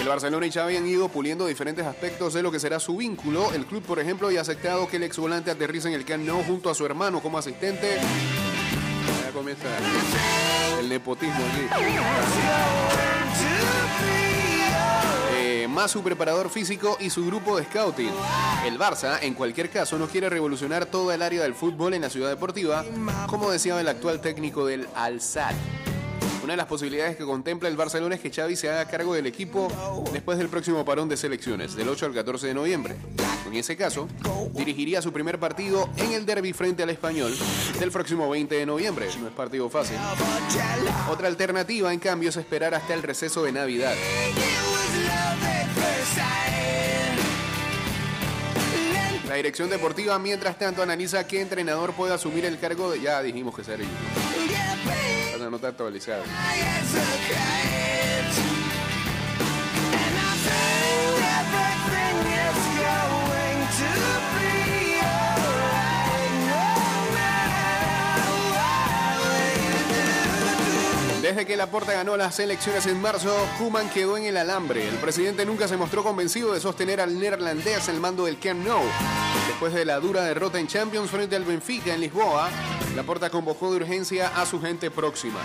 El 0.00 0.08
Barcelona 0.08 0.46
y 0.46 0.52
Xavi 0.52 0.76
han 0.76 0.86
ido 0.86 1.08
puliendo 1.08 1.46
diferentes 1.46 1.86
aspectos 1.86 2.34
de 2.34 2.42
lo 2.42 2.52
que 2.52 2.60
será 2.60 2.78
su 2.78 2.98
vínculo. 2.98 3.50
El 3.54 3.64
club, 3.64 3.82
por 3.82 3.98
ejemplo, 3.98 4.30
ya 4.30 4.40
ha 4.40 4.42
aceptado 4.42 4.86
que 4.86 4.96
el 4.98 5.04
ex 5.04 5.16
volante 5.16 5.50
aterrice 5.50 5.88
en 5.88 5.94
el 5.94 6.04
Camp 6.04 6.26
Nou 6.26 6.42
junto 6.44 6.68
a 6.68 6.74
su 6.74 6.84
hermano 6.84 7.20
como 7.20 7.38
asistente. 7.38 7.98
Comienza 9.32 9.68
el 10.80 10.88
nepotismo 10.88 11.34
aquí. 11.34 12.93
Más 15.74 15.90
su 15.90 16.04
preparador 16.04 16.50
físico 16.50 16.96
y 17.00 17.10
su 17.10 17.26
grupo 17.26 17.56
de 17.56 17.64
scouting. 17.64 18.10
El 18.64 18.78
Barça, 18.78 19.18
en 19.22 19.34
cualquier 19.34 19.70
caso, 19.70 19.98
no 19.98 20.06
quiere 20.06 20.30
revolucionar 20.30 20.86
todo 20.86 21.10
el 21.10 21.20
área 21.20 21.42
del 21.42 21.54
fútbol 21.54 21.94
en 21.94 22.02
la 22.02 22.10
ciudad 22.10 22.28
deportiva, 22.28 22.84
como 23.26 23.50
decía 23.50 23.80
el 23.80 23.88
actual 23.88 24.20
técnico 24.20 24.64
del 24.64 24.86
Al-Sad. 24.94 25.54
Una 26.44 26.52
de 26.52 26.58
las 26.58 26.66
posibilidades 26.66 27.16
que 27.16 27.24
contempla 27.24 27.68
el 27.68 27.76
Barcelona 27.76 28.14
es 28.14 28.20
que 28.20 28.30
Xavi 28.30 28.54
se 28.54 28.70
haga 28.70 28.86
cargo 28.86 29.14
del 29.14 29.26
equipo 29.26 29.66
después 30.12 30.38
del 30.38 30.48
próximo 30.48 30.84
parón 30.84 31.08
de 31.08 31.16
selecciones, 31.16 31.74
del 31.74 31.88
8 31.88 32.06
al 32.06 32.14
14 32.14 32.46
de 32.46 32.54
noviembre. 32.54 32.94
En 33.44 33.54
ese 33.54 33.76
caso, 33.76 34.06
dirigiría 34.52 35.02
su 35.02 35.12
primer 35.12 35.40
partido 35.40 35.88
en 35.96 36.12
el 36.12 36.24
derby 36.24 36.52
frente 36.52 36.84
al 36.84 36.90
Español 36.90 37.34
del 37.80 37.90
próximo 37.90 38.30
20 38.30 38.54
de 38.54 38.66
noviembre. 38.66 39.08
No 39.20 39.26
es 39.26 39.34
partido 39.34 39.68
fácil. 39.68 39.96
Otra 41.10 41.26
alternativa, 41.26 41.92
en 41.92 41.98
cambio, 41.98 42.28
es 42.28 42.36
esperar 42.36 42.74
hasta 42.74 42.94
el 42.94 43.02
receso 43.02 43.42
de 43.42 43.50
Navidad. 43.50 43.94
La 49.28 49.34
dirección 49.34 49.68
deportiva, 49.68 50.18
mientras 50.18 50.58
tanto, 50.58 50.82
analiza 50.82 51.26
qué 51.26 51.40
entrenador 51.40 51.92
puede 51.94 52.14
asumir 52.14 52.44
el 52.44 52.58
cargo 52.58 52.90
de... 52.90 53.00
Ya 53.00 53.22
dijimos 53.22 53.56
que 53.56 53.64
no 55.50 55.56
estar 55.56 55.74
Desde 71.24 71.46
que 71.46 71.56
Laporta 71.56 71.94
ganó 71.94 72.18
las 72.18 72.38
elecciones 72.38 72.84
en 72.84 73.00
marzo, 73.00 73.34
Koeman 73.58 73.88
quedó 73.88 74.18
en 74.18 74.24
el 74.24 74.36
alambre. 74.36 74.86
El 74.86 74.96
presidente 74.96 75.46
nunca 75.46 75.66
se 75.66 75.78
mostró 75.78 76.04
convencido 76.04 76.52
de 76.52 76.60
sostener 76.60 77.00
al 77.00 77.18
neerlandés 77.18 77.88
al 77.88 77.98
mando 77.98 78.26
del 78.26 78.38
Camp 78.38 78.62
Nou. 78.62 78.82
Después 79.48 79.72
de 79.72 79.86
la 79.86 79.98
dura 80.00 80.22
derrota 80.22 80.58
en 80.58 80.66
Champions 80.66 81.10
frente 81.10 81.34
al 81.34 81.46
Benfica 81.46 81.94
en 81.94 82.02
Lisboa, 82.02 82.50
Laporta 82.94 83.30
convocó 83.30 83.70
de 83.70 83.78
urgencia 83.78 84.38
a 84.38 84.44
su 84.44 84.60
gente 84.60 84.90
próxima. 84.90 85.40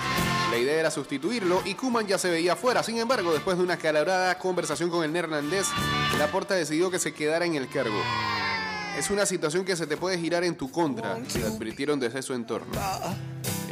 La 0.51 0.57
idea 0.57 0.81
era 0.81 0.91
sustituirlo 0.91 1.61
y 1.63 1.75
Koeman 1.75 2.07
ya 2.07 2.17
se 2.17 2.29
veía 2.29 2.57
fuera. 2.57 2.83
Sin 2.83 2.97
embargo, 2.97 3.31
después 3.31 3.57
de 3.57 3.63
una 3.63 3.75
acalorada 3.75 4.37
conversación 4.37 4.89
con 4.89 5.05
el 5.05 5.13
neerlandés, 5.13 5.67
Laporta 6.17 6.55
decidió 6.55 6.91
que 6.91 6.99
se 6.99 7.13
quedara 7.13 7.45
en 7.45 7.55
el 7.55 7.69
cargo. 7.69 8.01
Es 8.97 9.09
una 9.09 9.25
situación 9.25 9.63
que 9.63 9.77
se 9.77 9.87
te 9.87 9.95
puede 9.95 10.19
girar 10.19 10.43
en 10.43 10.57
tu 10.57 10.69
contra, 10.69 11.17
le 11.17 11.45
advirtieron 11.45 12.01
desde 12.01 12.21
su 12.21 12.33
entorno. 12.33 12.73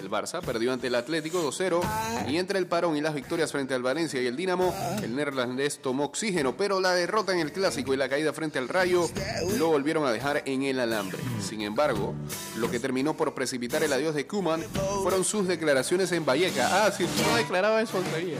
El 0.08 0.14
Barça 0.14 0.40
perdió 0.40 0.72
ante 0.72 0.88
el 0.88 0.96
Atlético 0.96 1.44
2-0 1.44 1.82
y 2.30 2.38
entre 2.38 2.60
el 2.60 2.66
parón 2.66 2.96
y 2.96 3.02
las 3.02 3.14
victorias 3.14 3.52
frente 3.52 3.74
al 3.74 3.84
Valencia 3.84 4.22
y 4.22 4.26
el 4.26 4.38
Dinamo, 4.38 4.74
el 5.04 5.14
neerlandés 5.14 5.80
tomó 5.82 6.06
oxígeno, 6.06 6.56
pero 6.56 6.80
la 6.80 6.94
derrota 6.94 7.34
en 7.34 7.40
el 7.40 7.52
Clásico 7.52 7.94
y 7.94 7.98
la 7.98 8.08
caída 8.08 8.32
frente 8.32 8.58
al 8.58 8.70
Rayo 8.70 9.10
lo 9.58 9.68
volvieron 9.68 10.06
a 10.06 10.14
dejar 10.14 10.44
en 10.46 10.64
el 10.64 10.80
alambre. 10.80 11.18
Sin 11.42 11.60
embargo, 11.62 12.16
lo 12.56 12.72
que 12.72 12.80
terminó 12.80 13.18
por 13.18 13.34
precipitar 13.34 13.84
el 13.84 13.92
adiós 13.92 14.16
de 14.16 14.26
Kuman 14.26 14.64
fueron 15.04 15.26
sus 15.26 15.46
declaraciones 15.46 16.10
en 16.14 16.26
Valleca. 16.26 16.86
Ah, 16.86 16.92
si 16.92 17.04
no 17.04 17.36
declaraba 17.36 17.82
eso, 17.82 18.02
creía. 18.14 18.38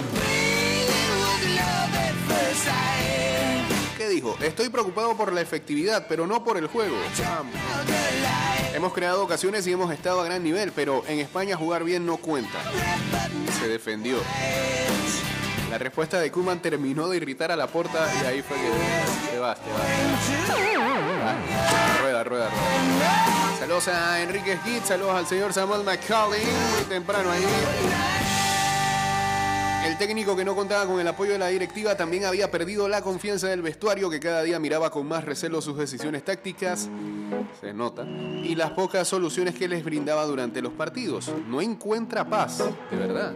¿Qué 3.98 4.08
dijo? 4.08 4.38
Estoy 4.42 4.70
preocupado 4.70 5.18
por 5.18 5.34
la 5.34 5.42
efectividad, 5.42 6.06
pero 6.08 6.26
no 6.26 6.46
por 6.46 6.58
el 6.58 6.68
juego. 6.68 6.96
Vamos. 7.20 8.57
Hemos 8.78 8.94
creado 8.94 9.24
ocasiones 9.24 9.66
y 9.66 9.72
hemos 9.72 9.92
estado 9.92 10.22
a 10.22 10.26
gran 10.26 10.44
nivel, 10.44 10.72
pero 10.72 11.04
en 11.08 11.18
España 11.20 11.58
jugar 11.58 11.84
bien 11.84 12.06
no 12.06 12.18
cuenta. 12.18 12.60
Se 13.60 13.68
defendió. 13.68 14.18
La 15.72 15.80
respuesta 15.80 16.20
de 16.20 16.32
Kuman 16.32 16.60
terminó 16.60 17.10
de 17.10 17.18
irritar 17.18 17.52
a 17.52 17.56
la 17.56 17.66
porta 17.66 18.08
y 18.22 18.26
ahí 18.28 18.44
fue 18.44 18.56
que 18.56 19.32
te 19.32 19.40
vas, 19.40 19.58
te 19.60 19.72
vas. 19.72 19.82
Ah, 21.24 21.36
Rueda, 22.04 22.24
rueda, 22.24 22.50
rueda. 22.52 23.58
Saludos 23.58 23.88
a 23.88 24.22
Enrique 24.22 24.60
Hit, 24.64 24.86
saludos 24.86 25.16
al 25.16 25.26
señor 25.26 25.54
Samuel 25.54 25.84
McCauley, 25.84 26.44
muy 26.46 26.84
temprano 26.88 27.32
ahí. 27.32 27.48
El 29.98 30.06
técnico 30.06 30.36
que 30.36 30.46
no 30.46 30.56
contaba 30.56 30.86
con 30.86 31.00
el 31.00 31.08
apoyo 31.08 31.32
de 31.32 31.40
la 31.40 31.48
directiva 31.48 31.98
también 31.98 32.24
había 32.26 32.52
perdido 32.52 32.88
la 32.88 33.02
confianza 33.02 33.48
del 33.48 33.64
vestuario 33.64 34.12
que 34.12 34.20
cada 34.20 34.44
día 34.44 34.60
miraba 34.60 34.92
con 34.92 35.08
más 35.08 35.26
recelo 35.26 35.60
sus 35.60 35.76
decisiones 35.76 36.24
tácticas, 36.24 36.88
se 37.60 37.74
nota, 37.74 38.04
y 38.04 38.54
las 38.54 38.70
pocas 38.70 39.08
soluciones 39.08 39.56
que 39.56 39.68
les 39.68 39.84
brindaba 39.84 40.24
durante 40.26 40.62
los 40.62 40.74
partidos. 40.74 41.32
No 41.48 41.62
encuentra 41.62 42.30
paz, 42.30 42.60
de 42.92 42.96
verdad. 42.96 43.34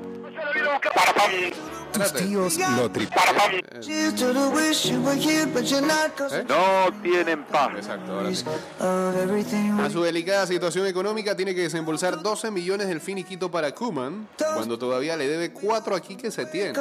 Tus 1.91 2.13
tíos 2.13 2.57
lo 2.73 2.89
¿Eh? 6.33 6.45
No 6.47 7.01
tienen 7.01 7.43
paz. 7.43 7.71
Exacto, 7.75 8.13
ahora 8.13 8.33
sí. 8.33 8.45
A 9.79 9.89
su 9.89 10.01
delicada 10.01 10.47
situación 10.47 10.87
económica 10.87 11.35
tiene 11.35 11.53
que 11.53 11.61
desembolsar 11.61 12.21
12 12.21 12.51
millones 12.51 12.87
del 12.87 13.01
finiquito 13.01 13.51
para 13.51 13.73
Kuman, 13.73 14.27
cuando 14.37 14.77
todavía 14.77 15.17
le 15.17 15.27
debe 15.27 15.51
4 15.51 15.95
aquí 15.95 16.15
que 16.15 16.31
se 16.31 16.45
tiene. 16.45 16.73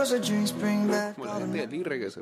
Como 1.14 1.26
la 1.26 1.38
gente 1.38 1.66
del 1.66 1.70
que 1.98 2.10
se. 2.10 2.20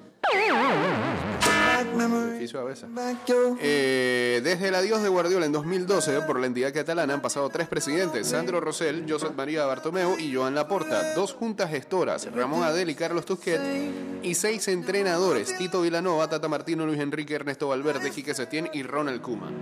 Eh, 3.61 4.41
desde 4.43 4.69
el 4.69 4.75
adiós 4.75 5.03
de 5.03 5.09
Guardiola 5.09 5.47
en 5.47 5.53
2012 5.53 6.23
por 6.23 6.41
la 6.41 6.47
entidad 6.47 6.73
catalana 6.73 7.15
han 7.15 7.23
pasado 7.23 7.49
tres 7.51 7.69
presidentes, 7.69 8.29
Sandro 8.29 8.61
Rosell, 8.61 9.05
Josep 9.09 9.35
María 9.37 9.65
Bartomeu 9.65 10.19
y 10.19 10.35
Joan 10.35 10.55
Laporta, 10.55 11.15
dos 11.15 11.33
juntas 11.35 11.71
gestoras, 11.71 12.33
Ramón 12.33 12.63
Adel 12.63 12.91
y 12.91 12.95
Carlos 12.95 13.25
Tusquet, 13.25 13.61
y 14.23 14.35
seis 14.35 14.67
entrenadores, 14.69 15.57
Tito 15.57 15.83
Vilanova, 15.83 16.29
Tata 16.29 16.49
Martino, 16.49 16.87
Luis 16.87 17.01
Enrique, 17.01 17.35
Ernesto 17.35 17.69
Valverde, 17.69 18.11
Quique 18.11 18.35
Setién 18.35 18.69
y 18.73 18.83
Ronald 18.83 19.21
Koeman. 19.21 19.55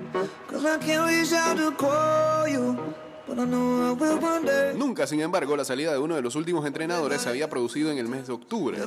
Nunca, 4.77 5.07
sin 5.07 5.21
embargo, 5.21 5.57
la 5.57 5.65
salida 5.65 5.93
de 5.93 5.99
uno 5.99 6.15
de 6.15 6.23
los 6.23 6.37
últimos 6.37 6.65
entrenadores 6.65 7.21
se 7.23 7.29
había 7.29 7.51
producido 7.51 7.91
en 7.91 7.99
el 7.99 8.09
mes 8.09 8.29
de 8.29 8.33
octubre, 8.33 8.79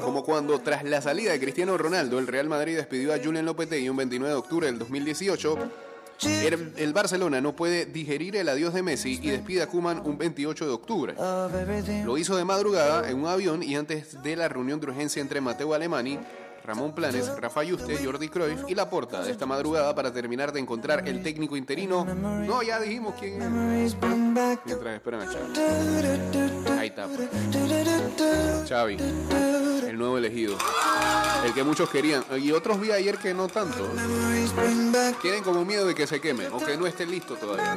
Como 0.00 0.24
cuando 0.24 0.58
tras 0.60 0.84
la 0.84 1.00
salida 1.00 1.32
de 1.32 1.40
Cristiano 1.40 1.76
Ronaldo, 1.76 2.18
el 2.18 2.26
Real 2.26 2.48
Madrid 2.48 2.76
despidió 2.76 3.12
a 3.12 3.18
Julian 3.22 3.44
Lopetegui 3.44 3.88
un 3.88 3.96
29 3.96 4.32
de 4.32 4.38
octubre 4.38 4.66
del 4.66 4.78
2018 4.78 5.58
El, 6.24 6.72
el 6.76 6.92
Barcelona 6.92 7.40
no 7.40 7.56
puede 7.56 7.84
digerir 7.86 8.36
el 8.36 8.48
adiós 8.48 8.72
de 8.74 8.82
Messi 8.82 9.18
y 9.20 9.30
despide 9.30 9.62
a 9.62 9.66
Koeman 9.66 10.02
un 10.04 10.18
28 10.18 10.66
de 10.66 10.70
octubre. 10.70 11.14
Lo 12.04 12.16
hizo 12.16 12.36
de 12.36 12.44
madrugada 12.44 13.10
en 13.10 13.18
un 13.18 13.26
avión 13.26 13.62
y 13.62 13.74
antes 13.74 14.22
de 14.22 14.36
la 14.36 14.48
reunión 14.48 14.78
de 14.78 14.86
urgencia 14.86 15.20
entre 15.20 15.40
Mateo 15.40 15.74
Alemani, 15.74 16.18
Ramón 16.64 16.94
Planes, 16.94 17.28
Rafa 17.40 17.62
Yuste, 17.64 17.98
Jordi 18.04 18.28
Cruyff 18.28 18.64
y 18.68 18.74
Laporta 18.74 19.22
de 19.22 19.32
esta 19.32 19.46
madrugada 19.46 19.94
para 19.94 20.12
terminar 20.12 20.52
de 20.52 20.60
encontrar 20.60 21.06
el 21.08 21.22
técnico 21.22 21.56
interino. 21.56 22.04
No, 22.04 22.62
ya 22.62 22.78
dijimos 22.80 23.14
quién 23.18 23.34
es. 23.42 23.96
Mientras 24.64 24.94
esperan 24.94 25.22
a 25.22 25.26
Xavi. 25.26 26.78
Ahí 26.78 26.88
está. 26.88 27.06
pues. 27.06 27.28
Xavi, 28.68 28.96
el 29.88 29.98
nuevo 29.98 30.18
elegido. 30.18 30.56
El 31.44 31.52
que 31.52 31.64
muchos 31.64 31.90
querían. 31.90 32.22
Y 32.40 32.52
otros 32.52 32.80
vi 32.80 32.92
ayer 32.92 33.18
que 33.18 33.34
no 33.34 33.48
tanto. 33.48 33.88
Tienen 35.20 35.42
como 35.42 35.64
miedo 35.64 35.86
de 35.86 35.94
que 35.94 36.06
se 36.06 36.20
queme 36.20 36.48
o 36.48 36.58
que 36.58 36.76
no 36.76 36.86
esté 36.86 37.06
listo 37.06 37.34
todavía. 37.34 37.74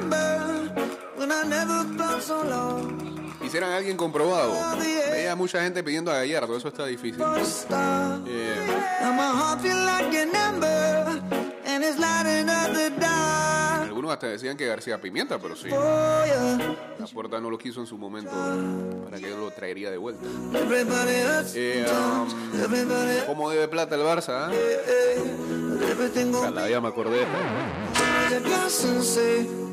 Quisieran 3.46 3.70
a 3.70 3.76
alguien 3.76 3.96
comprobado. 3.96 4.52
Veía 5.12 5.36
mucha 5.36 5.62
gente 5.62 5.84
pidiendo 5.84 6.10
a 6.10 6.14
Gallardo, 6.16 6.56
eso 6.56 6.66
está 6.66 6.84
difícil. 6.86 7.22
Yeah. 7.68 8.26
Dark. 12.98 13.82
Algunos 13.84 14.10
hasta 14.10 14.26
decían 14.26 14.56
que 14.56 14.66
García 14.66 15.00
Pimienta, 15.00 15.38
pero 15.38 15.54
sí. 15.54 15.68
La 15.68 17.06
puerta 17.14 17.40
no 17.40 17.48
lo 17.48 17.56
quiso 17.56 17.78
en 17.78 17.86
su 17.86 17.96
momento 17.96 18.32
para 19.04 19.20
que 19.20 19.30
lo 19.30 19.48
traería 19.52 19.92
de 19.92 19.96
vuelta. 19.98 20.26
Eh, 21.54 21.86
um, 21.88 23.26
¿Cómo 23.28 23.48
debe 23.48 23.68
plata 23.68 23.94
el 23.94 24.00
Barça? 24.00 24.50
eh? 24.52 24.56
eh, 24.88 25.88
everything 25.92 26.32
gon' 26.32 26.40
Ojalá, 26.40 26.68
ya 26.68 26.80
me 26.80 26.88
acordé. 26.88 27.24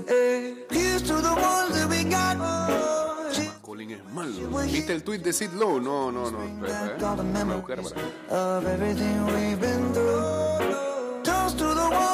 eh, 0.10 0.68
es 3.94 4.14
malo. 4.14 4.32
¿Viste 4.66 4.94
el 4.94 5.04
tweet 5.04 5.20
de 5.20 5.34
Sid 5.34 5.52
Lowe? 5.52 5.80
No, 5.80 6.12
no, 6.12 6.32
no. 6.32 6.44
Eh. 6.44 6.50
Buscar 7.56 7.82
para-. 7.82 8.02
Toast 11.34 11.58
to 11.58 11.74
the 11.74 11.90
ones 11.90 12.14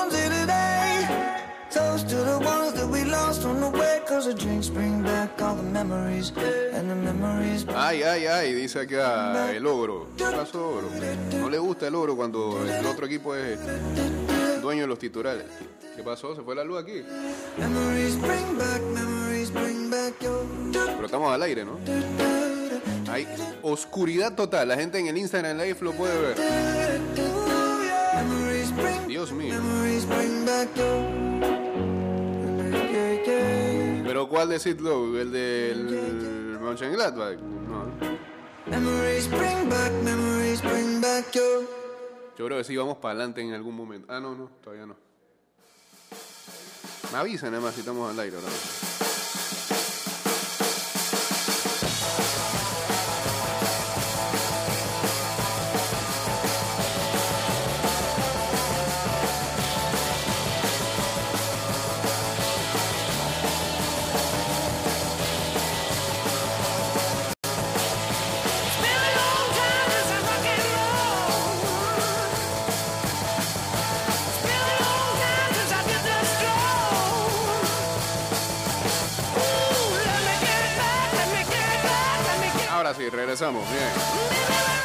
the 2.09 2.39
ones 2.43 2.73
that 2.73 2.87
we 2.87 3.03
lost 3.03 3.45
on 3.45 3.61
the 3.61 3.69
way. 3.69 4.01
Cause 4.07 4.25
the 4.25 4.33
drinks 4.33 4.69
bring 4.69 5.03
back 5.03 5.41
all 5.41 5.55
the 5.55 5.63
memories. 5.63 6.31
And 6.73 6.89
the 6.89 6.95
memories. 6.95 7.65
Ay, 7.75 8.01
ay, 8.03 8.25
ay, 8.25 8.53
dice 8.53 8.79
acá 8.79 9.51
el 9.51 9.65
ogro. 9.65 10.07
¿Qué 10.17 10.23
pasó, 10.23 10.69
ogro? 10.69 10.89
No 11.39 11.49
le 11.49 11.59
gusta 11.59 11.87
el 11.87 11.95
ogro 11.95 12.15
cuando 12.15 12.59
el 12.65 12.85
otro 12.85 13.05
equipo 13.05 13.35
es 13.35 13.59
dueño 14.61 14.81
de 14.81 14.87
los 14.87 14.99
titulares. 14.99 15.45
¿Qué 15.95 16.03
pasó? 16.03 16.35
¿Se 16.35 16.41
fue 16.41 16.55
la 16.55 16.63
luz 16.63 16.81
aquí? 16.81 17.03
Memories 17.57 18.15
bring 18.21 18.57
back. 18.57 19.18
Pero 20.17 21.05
estamos 21.05 21.33
al 21.33 21.41
aire, 21.43 21.65
¿no? 21.65 21.77
Hay 23.09 23.27
oscuridad 23.61 24.35
total. 24.35 24.67
La 24.67 24.75
gente 24.75 24.99
en 24.99 25.07
el 25.07 25.17
Instagram 25.17 25.57
Live 25.57 25.77
lo 25.81 25.93
puede 25.93 26.19
ver. 26.19 26.37
Dios 29.07 29.31
mío. 29.31 29.55
¿Pero 34.05 34.29
cuál 34.29 34.49
de 34.49 34.59
Sid 34.59 34.79
Lowe? 34.79 35.21
¿El 35.21 35.31
del 35.31 36.57
Mönchengladbach? 36.61 37.39
No. 37.39 37.85
Yo 42.37 42.45
creo 42.45 42.57
que 42.57 42.63
sí, 42.63 42.77
vamos 42.77 42.97
para 42.97 43.13
adelante 43.13 43.41
en 43.41 43.53
algún 43.53 43.75
momento. 43.75 44.07
Ah, 44.09 44.19
no, 44.19 44.35
no, 44.35 44.49
todavía 44.63 44.85
no. 44.85 44.95
Me 47.11 47.17
avisa 47.17 47.49
nada 47.49 47.61
más 47.61 47.73
si 47.73 47.79
estamos 47.81 48.09
al 48.09 48.19
aire 48.19 48.37
ahora. 48.37 49.08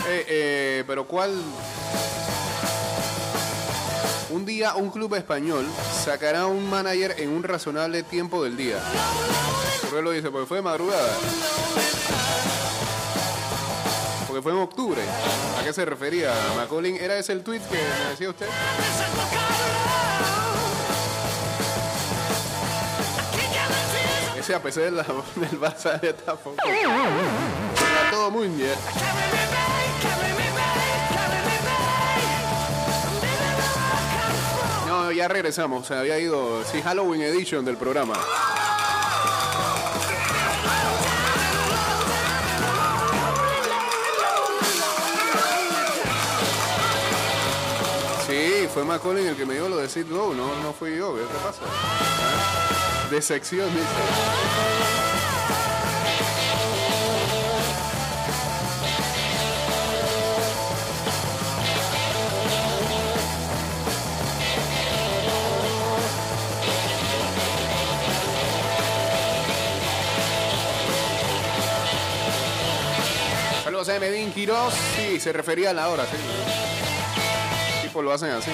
Eh, 0.07 0.27
eh, 0.29 0.85
pero 0.87 1.09
¿cuál? 1.09 1.33
Un 4.31 4.47
día 4.47 4.77
un 4.77 4.91
club 4.91 5.13
español 5.17 5.67
sacará 6.05 6.47
un 6.47 6.71
manager 6.71 7.17
en 7.19 7.31
un 7.31 7.43
razonable 7.43 8.05
tiempo 8.05 8.45
del 8.45 8.57
día. 8.57 8.77
¿Por 9.81 9.91
qué 9.91 10.03
lo 10.03 10.13
dice? 10.13 10.31
Porque 10.31 10.47
fue 10.47 10.59
de 10.59 10.63
madrugada. 10.63 11.17
Porque 14.29 14.41
fue 14.41 14.53
en 14.53 14.59
octubre. 14.59 15.03
¿A 15.61 15.65
qué 15.65 15.73
se 15.73 15.85
refería? 15.85 16.33
Macaulay, 16.55 16.97
¿era 16.97 17.19
ese 17.19 17.33
el 17.33 17.43
tweet 17.43 17.61
que 17.61 17.77
me 17.77 18.11
decía 18.11 18.31
usted? 18.31 18.47
Ese 24.39 24.55
a 24.55 24.63
pesar 24.63 24.85
de 24.85 24.91
la, 24.93 25.03
del 25.35 25.61
Barça 25.61 26.01
de 26.01 26.13
tampoco. 26.13 26.57
Todo 28.15 28.31
bien. 28.31 28.55
No, 34.87 35.11
ya 35.11 35.27
regresamos. 35.27 35.91
Había 35.91 36.21
ido, 36.21 36.63
sí, 36.65 36.81
Halloween 36.81 37.23
Edition 37.23 37.65
del 37.65 37.77
programa. 37.77 38.15
Sí, 48.29 48.69
fue 48.73 48.85
Macaulay 48.85 49.27
el 49.27 49.35
que 49.37 49.45
me 49.45 49.55
dio 49.55 49.69
lo 49.69 49.79
de 49.79 49.89
Sid 49.89 50.07
Lowe, 50.07 50.37
no, 50.37 50.55
no 50.63 50.73
fui 50.73 50.97
yo, 50.97 51.17
¿qué 51.17 51.23
pasa? 51.45 51.63
De 53.11 53.21
sección, 53.21 53.69
dice. 53.75 55.24
José 73.85 74.01
Medín 74.01 74.33
Quirós, 74.33 74.73
sí, 74.97 75.21
se 75.21 75.31
refería 75.31 75.69
a 75.69 75.75
la 75.75 75.91
hora, 75.91 76.07
sí. 76.07 76.17
Tipo 77.83 78.01
lo 78.01 78.15
hacen 78.15 78.31
así. 78.31 78.51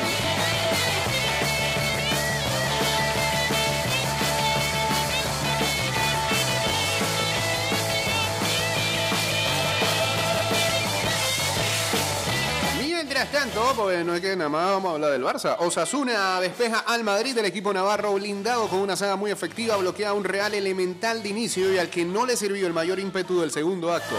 Mientras 12.81 13.31
tanto, 13.31 13.73
pues 13.77 14.05
no 14.05 14.17
es 14.17 14.21
que 14.21 14.35
nada 14.35 14.51
más 14.51 14.67
vamos 14.67 14.91
a 14.91 14.95
hablar 14.95 15.13
del 15.13 15.23
Barça. 15.23 15.55
Osasuna 15.61 16.41
despeja 16.41 16.81
al 16.81 17.05
Madrid, 17.05 17.39
el 17.39 17.45
equipo 17.45 17.73
navarro 17.73 18.15
blindado 18.15 18.67
con 18.67 18.81
una 18.81 18.97
saga 18.97 19.15
muy 19.15 19.31
efectiva, 19.31 19.77
bloquea 19.77 20.13
un 20.13 20.25
real 20.25 20.55
elemental 20.55 21.23
de 21.23 21.29
inicio 21.29 21.73
y 21.73 21.79
al 21.79 21.89
que 21.89 22.05
no 22.05 22.27
le 22.27 22.37
sirvió 22.37 22.67
el 22.67 22.73
mayor 22.73 22.99
ímpetu 22.99 23.41
del 23.41 23.53
segundo 23.53 23.93
acto. 23.93 24.17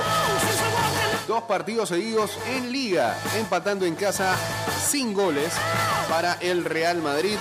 Dos 1.27 1.43
partidos 1.43 1.89
seguidos 1.89 2.37
en 2.47 2.71
liga, 2.71 3.17
empatando 3.37 3.85
en 3.85 3.95
casa 3.95 4.35
sin 4.89 5.13
goles 5.13 5.53
para 6.09 6.33
el 6.41 6.65
Real 6.65 7.01
Madrid. 7.01 7.37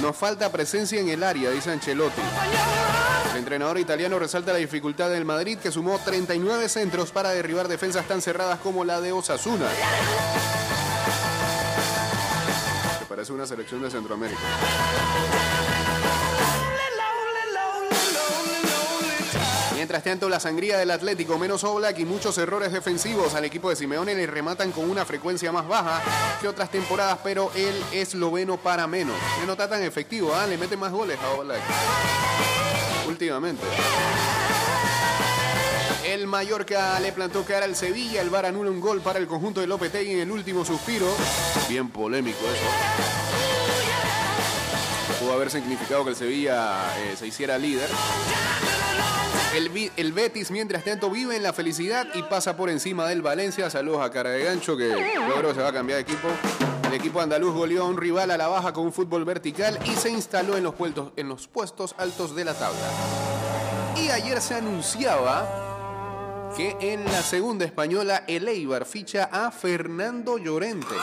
Nos 0.00 0.16
falta 0.16 0.50
presencia 0.50 0.98
en 1.00 1.08
el 1.08 1.22
área, 1.22 1.50
dice 1.50 1.70
Ancelotti. 1.70 2.22
El 3.32 3.38
entrenador 3.38 3.78
italiano 3.78 4.18
resalta 4.18 4.52
la 4.52 4.58
dificultad 4.58 5.10
del 5.10 5.24
Madrid, 5.24 5.58
que 5.58 5.70
sumó 5.70 5.98
39 5.98 6.68
centros 6.68 7.10
para 7.10 7.30
derribar 7.30 7.68
defensas 7.68 8.06
tan 8.06 8.22
cerradas 8.22 8.60
como 8.60 8.84
la 8.84 9.00
de 9.00 9.12
Osasuna. 9.12 9.66
Que 12.98 13.04
parece 13.06 13.32
una 13.32 13.46
selección 13.46 13.82
de 13.82 13.90
Centroamérica. 13.90 14.40
Mientras 19.90 20.04
tanto, 20.04 20.28
la 20.28 20.38
sangría 20.38 20.78
del 20.78 20.92
Atlético, 20.92 21.36
menos 21.36 21.64
Oblak 21.64 21.98
y 21.98 22.04
muchos 22.04 22.38
errores 22.38 22.70
defensivos 22.70 23.34
al 23.34 23.44
equipo 23.44 23.70
de 23.70 23.74
Simeone 23.74 24.14
le 24.14 24.24
rematan 24.24 24.70
con 24.70 24.88
una 24.88 25.04
frecuencia 25.04 25.50
más 25.50 25.66
baja 25.66 26.00
que 26.40 26.46
otras 26.46 26.70
temporadas, 26.70 27.18
pero 27.24 27.50
él 27.56 27.74
es 27.90 28.14
esloveno 28.14 28.56
para 28.56 28.86
menos. 28.86 29.16
Que 29.40 29.46
no 29.46 29.52
está 29.54 29.68
tan 29.68 29.82
efectivo, 29.82 30.32
¿ah? 30.32 30.46
le 30.46 30.58
mete 30.58 30.76
más 30.76 30.92
goles 30.92 31.18
a 31.18 31.30
Oblak. 31.30 31.60
Últimamente. 33.08 33.64
El 36.04 36.28
Mallorca 36.28 37.00
le 37.00 37.10
plantó 37.10 37.44
cara 37.44 37.64
al 37.64 37.74
Sevilla, 37.74 38.22
el 38.22 38.30
VAR 38.30 38.46
anula 38.46 38.70
un 38.70 38.80
gol 38.80 39.00
para 39.00 39.18
el 39.18 39.26
conjunto 39.26 39.60
de 39.60 39.66
Lopetegui 39.66 40.12
en 40.12 40.20
el 40.20 40.30
último 40.30 40.64
suspiro. 40.64 41.08
Bien 41.68 41.90
polémico 41.90 42.38
eso. 42.44 43.19
Pudo 45.20 45.34
haber 45.34 45.50
significado 45.50 46.02
que 46.02 46.10
el 46.10 46.16
Sevilla 46.16 46.96
eh, 46.98 47.14
se 47.14 47.26
hiciera 47.26 47.58
líder. 47.58 47.88
El, 49.54 49.90
el 49.96 50.12
Betis, 50.12 50.50
mientras 50.50 50.82
tanto, 50.82 51.10
vive 51.10 51.36
en 51.36 51.42
la 51.42 51.52
felicidad 51.52 52.06
y 52.14 52.22
pasa 52.22 52.56
por 52.56 52.70
encima 52.70 53.06
del 53.06 53.20
Valencia. 53.20 53.68
Saludos 53.68 54.00
a 54.02 54.10
cara 54.10 54.30
de 54.30 54.44
gancho 54.44 54.78
que 54.78 54.88
yo 54.88 55.54
se 55.54 55.60
va 55.60 55.68
a 55.68 55.72
cambiar 55.72 55.96
de 55.96 56.02
equipo. 56.02 56.28
El 56.86 56.94
equipo 56.94 57.20
andaluz 57.20 57.54
goleó 57.54 57.82
a 57.82 57.86
un 57.86 57.98
rival 57.98 58.30
a 58.30 58.38
la 58.38 58.48
baja 58.48 58.72
con 58.72 58.86
un 58.86 58.92
fútbol 58.92 59.24
vertical 59.26 59.78
y 59.84 59.94
se 59.94 60.08
instaló 60.08 60.56
en 60.56 60.64
los, 60.64 60.74
puestos, 60.74 61.12
en 61.16 61.28
los 61.28 61.46
puestos 61.46 61.94
altos 61.98 62.34
de 62.34 62.44
la 62.44 62.54
tabla. 62.54 62.80
Y 63.96 64.08
ayer 64.08 64.40
se 64.40 64.54
anunciaba 64.54 66.50
que 66.56 66.76
en 66.80 67.04
la 67.04 67.22
segunda 67.22 67.64
española 67.64 68.24
el 68.26 68.48
Eibar 68.48 68.86
ficha 68.86 69.28
a 69.30 69.50
Fernando 69.50 70.38
Llorente. 70.38 70.96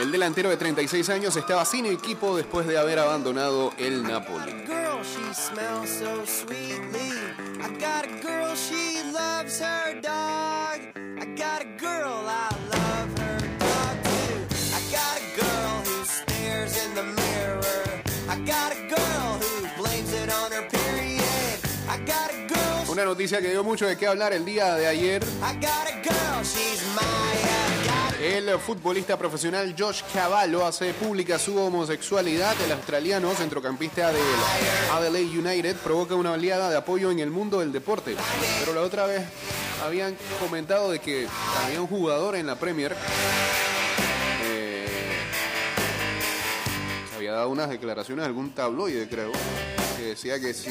El 0.00 0.12
delantero 0.12 0.50
de 0.50 0.58
36 0.58 1.08
años 1.08 1.36
estaba 1.36 1.64
sin 1.64 1.86
equipo 1.86 2.36
después 2.36 2.66
de 2.66 2.76
haber 2.76 2.98
abandonado 2.98 3.72
el 3.78 4.02
Napoli. 4.02 4.52
Una 22.88 23.04
noticia 23.04 23.40
que 23.40 23.50
dio 23.50 23.64
mucho 23.64 23.86
de 23.86 23.96
qué 23.96 24.06
hablar 24.06 24.34
el 24.34 24.44
día 24.44 24.74
de 24.74 24.86
ayer. 24.86 25.24
El 28.20 28.58
futbolista 28.58 29.18
profesional 29.18 29.74
Josh 29.78 30.00
Cavallo 30.12 30.64
hace 30.64 30.94
pública 30.94 31.38
su 31.38 31.58
homosexualidad. 31.58 32.54
El 32.62 32.72
australiano, 32.72 33.34
centrocampista 33.34 34.10
del 34.10 34.22
Adelaide 34.92 35.38
United, 35.38 35.76
provoca 35.76 36.14
una 36.14 36.32
oleada 36.32 36.70
de 36.70 36.76
apoyo 36.76 37.10
en 37.10 37.18
el 37.18 37.30
mundo 37.30 37.60
del 37.60 37.72
deporte. 37.72 38.16
Pero 38.60 38.72
la 38.74 38.80
otra 38.80 39.06
vez 39.06 39.22
habían 39.84 40.16
comentado 40.40 40.90
de 40.90 40.98
que 40.98 41.28
había 41.64 41.80
un 41.80 41.86
jugador 41.86 42.36
en 42.36 42.46
la 42.46 42.56
Premier 42.56 42.96
eh, 44.42 44.86
había 47.14 47.32
dado 47.32 47.50
unas 47.50 47.68
declaraciones 47.68 48.24
algún 48.24 48.54
tabloide, 48.54 49.08
creo, 49.08 49.32
que 49.98 50.04
decía 50.04 50.40
que 50.40 50.54
si, 50.54 50.70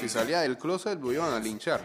si 0.00 0.08
salía 0.08 0.42
del 0.42 0.56
closet 0.56 1.00
lo 1.00 1.12
iban 1.12 1.32
a 1.32 1.40
linchar. 1.40 1.82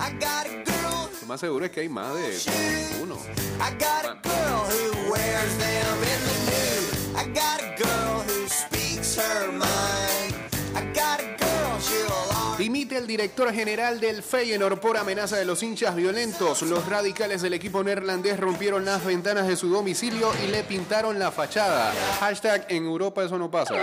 Disco. 0.00 0.16
I 0.16 0.18
got 0.18 0.46
a 0.46 0.64
girl. 0.64 1.10
Lo 1.20 1.26
más 1.26 1.40
seguro 1.40 1.64
es 1.64 1.70
que 1.70 1.80
hay 1.80 1.88
más 1.88 2.14
de 2.14 3.00
uno. 3.02 3.16
I 3.60 3.70
got 3.78 4.04
a 4.04 4.18
girl 4.22 4.64
who 4.68 5.10
wears 5.10 5.58
them 5.58 6.02
in 6.02 6.20
the 6.26 6.36
nude. 6.46 7.16
I 7.16 7.24
got 7.34 7.60
a 7.60 7.76
girl 7.76 8.22
who 8.26 8.48
speaks 8.48 9.16
her 9.16 9.52
mind. 9.52 10.34
I 10.74 10.82
got 10.94 11.20
a 11.20 11.36
girl, 11.36 11.80
she'll 11.80 12.10
always 12.36 12.58
Dimite 12.58 12.96
el 12.96 13.06
director 13.06 13.52
general 13.52 14.00
del 14.00 14.22
Feyenoord 14.22 14.80
por 14.80 14.96
amenaza 14.96 15.36
de 15.36 15.44
los 15.44 15.62
hinchas 15.62 15.96
violentos. 15.96 16.62
Los 16.62 16.86
radicales 16.86 17.42
del 17.42 17.54
equipo 17.54 17.82
neerlandés 17.82 18.38
rompieron 18.38 18.84
las 18.84 19.04
ventanas 19.04 19.46
de 19.48 19.56
su 19.56 19.68
domicilio 19.70 20.30
y 20.44 20.48
le 20.48 20.62
pintaron 20.64 21.18
la 21.18 21.30
fachada. 21.30 21.92
Hashtag 22.20 22.66
en 22.68 22.84
Europa 22.84 23.24
eso 23.24 23.38
no 23.38 23.50
pasa. 23.50 23.74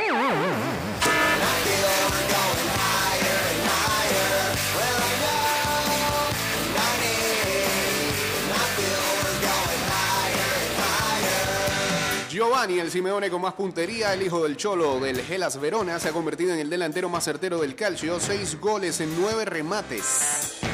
Giovanni, 12.38 12.78
el 12.78 12.91
Simeone 12.91 13.32
con 13.32 13.41
más 13.41 13.56
puntería, 13.56 14.13
el 14.13 14.21
hijo 14.21 14.43
del 14.43 14.58
Cholo 14.58 15.00
del 15.00 15.23
Gelas 15.23 15.60
Verona, 15.60 16.00
se 16.00 16.10
ha 16.10 16.12
convertido 16.12 16.54
en 16.54 16.60
el 16.60 16.69
delantero 16.69 17.10
más 17.10 17.23
certero 17.23 17.60
del 17.60 17.73
Calcio. 17.73 18.19
Seis 18.19 18.60
goles 18.62 19.02
en 19.02 19.19
nueve 19.19 19.43
remates. 19.43 20.66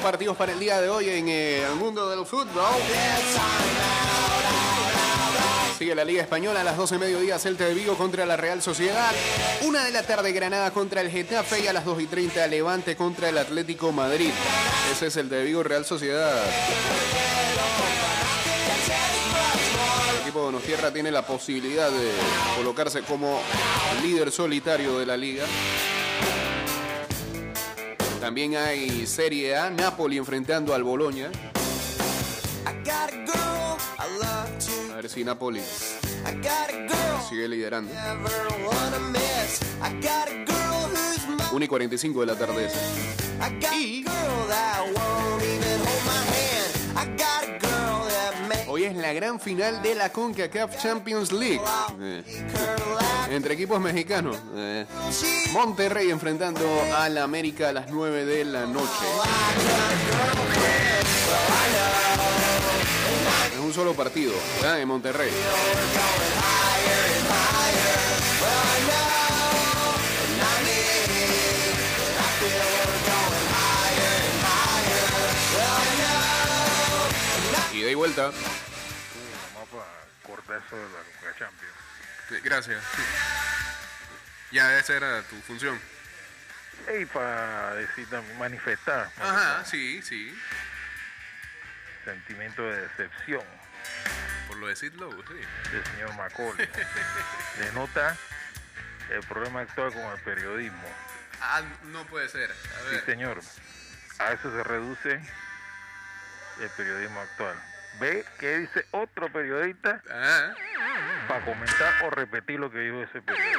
Partidos 0.00 0.36
para 0.36 0.52
el 0.52 0.58
día 0.58 0.80
de 0.80 0.88
hoy 0.88 1.08
en 1.08 1.28
eh, 1.28 1.62
el 1.64 1.74
mundo 1.74 2.08
del 2.08 2.24
fútbol. 2.24 2.64
Sigue 5.78 5.94
la 5.94 6.04
Liga 6.04 6.22
Española 6.22 6.60
a 6.60 6.64
las 6.64 6.76
12 6.76 6.94
de 6.94 6.98
mediodía, 7.00 7.38
Celta 7.38 7.64
de 7.64 7.74
Vigo 7.74 7.96
contra 7.96 8.24
la 8.24 8.36
Real 8.36 8.62
Sociedad. 8.62 9.10
Una 9.62 9.84
de 9.84 9.90
la 9.90 10.02
tarde, 10.02 10.32
Granada 10.32 10.70
contra 10.70 11.00
el 11.00 11.10
Getafe. 11.10 11.60
Y 11.64 11.66
a 11.66 11.72
las 11.72 11.84
2 11.84 12.02
y 12.02 12.06
30, 12.06 12.46
Levante 12.46 12.96
contra 12.96 13.28
el 13.28 13.38
Atlético 13.38 13.90
Madrid. 13.92 14.30
Ese 14.92 15.08
es 15.08 15.16
el 15.16 15.28
de 15.28 15.44
Vigo 15.44 15.62
Real 15.62 15.84
Sociedad. 15.84 16.32
El 20.10 20.22
equipo 20.22 20.38
de 20.38 20.44
Donostierra 20.46 20.92
tiene 20.92 21.10
la 21.10 21.26
posibilidad 21.26 21.90
de 21.90 22.10
colocarse 22.56 23.02
como 23.02 23.40
líder 24.02 24.30
solitario 24.30 24.98
de 24.98 25.06
la 25.06 25.16
liga. 25.16 25.44
También 28.22 28.54
hay 28.54 29.04
Serie 29.04 29.56
A, 29.56 29.68
Napoli 29.68 30.16
enfrentando 30.16 30.72
al 30.74 30.84
Boloña. 30.84 31.28
A 34.92 34.94
ver 34.94 35.08
si 35.08 35.24
Napoli 35.24 35.60
sigue 37.28 37.48
liderando. 37.48 37.92
never 37.92 38.46
wanna 38.64 39.00
miss. 39.10 39.60
I 39.82 39.90
got 40.00 40.28
a 40.28 40.44
girl 40.46 40.88
who's 40.94 41.26
my. 41.26 41.52
1 41.52 41.64
y 41.64 41.66
45 41.66 42.20
de 42.20 42.26
la 42.26 42.36
tarde. 42.36 42.68
Y- 43.74 44.04
Es 48.82 48.96
la 48.96 49.12
gran 49.12 49.38
final 49.38 49.80
de 49.80 49.94
la 49.94 50.10
CONCACAF 50.10 50.76
Champions 50.82 51.30
League. 51.30 51.60
Eh, 52.00 52.24
entre 53.30 53.54
equipos 53.54 53.80
mexicanos. 53.80 54.36
Eh, 54.56 54.84
Monterrey 55.52 56.10
enfrentando 56.10 56.60
al 56.96 57.16
América 57.18 57.68
a 57.68 57.72
las 57.72 57.90
9 57.92 58.24
de 58.24 58.44
la 58.44 58.66
noche. 58.66 59.06
Es 63.54 63.60
un 63.60 63.72
solo 63.72 63.94
partido, 63.94 64.32
¿verdad? 64.60 64.80
En 64.80 64.88
Monterrey. 64.88 65.30
Y 77.72 77.94
vuelta. 77.94 78.32
Eso 80.58 80.76
de 80.76 81.28
la 81.30 81.38
Champions. 81.38 81.74
Sí, 82.28 82.36
Gracias. 82.42 82.82
Ya, 84.50 84.78
esa 84.78 84.94
era 84.94 85.22
tu 85.22 85.36
función. 85.42 85.80
Y 87.00 87.04
para 87.06 87.74
decir 87.74 88.06
manifestar 88.38 89.08
Ajá, 89.20 89.64
sí, 89.64 90.02
sí. 90.02 90.36
sentimiento 92.04 92.62
de 92.62 92.88
decepción 92.88 93.42
Por 94.48 94.56
lo 94.56 94.66
de 94.66 94.74
Sid 94.76 94.94
Lowe, 94.94 95.22
sí. 95.28 95.70
del 95.70 95.84
señor 95.86 96.14
Macaulay. 96.16 96.68
Denota 97.58 98.16
el 99.10 99.20
problema 99.20 99.60
actual 99.60 99.92
con 99.92 100.02
el 100.02 100.20
periodismo. 100.22 100.88
Ah, 101.40 101.62
no 101.84 102.04
puede 102.06 102.28
ser. 102.28 102.50
A 102.50 102.90
Sí, 102.90 103.00
señor. 103.06 103.40
A 104.18 104.32
eso 104.32 104.50
se 104.50 104.62
reduce 104.62 105.20
el 106.60 106.70
periodismo 106.76 107.20
actual. 107.20 107.54
Ve 108.00 108.24
qué 108.38 108.58
dice 108.58 108.84
otro 108.90 109.30
periodista 109.32 110.02
Ah, 110.10 110.54
para 111.28 111.44
comentar 111.44 111.94
o 112.04 112.10
repetir 112.10 112.58
lo 112.58 112.70
que 112.70 112.78
dijo 112.78 113.02
ese 113.02 113.20
periodista. 113.22 113.58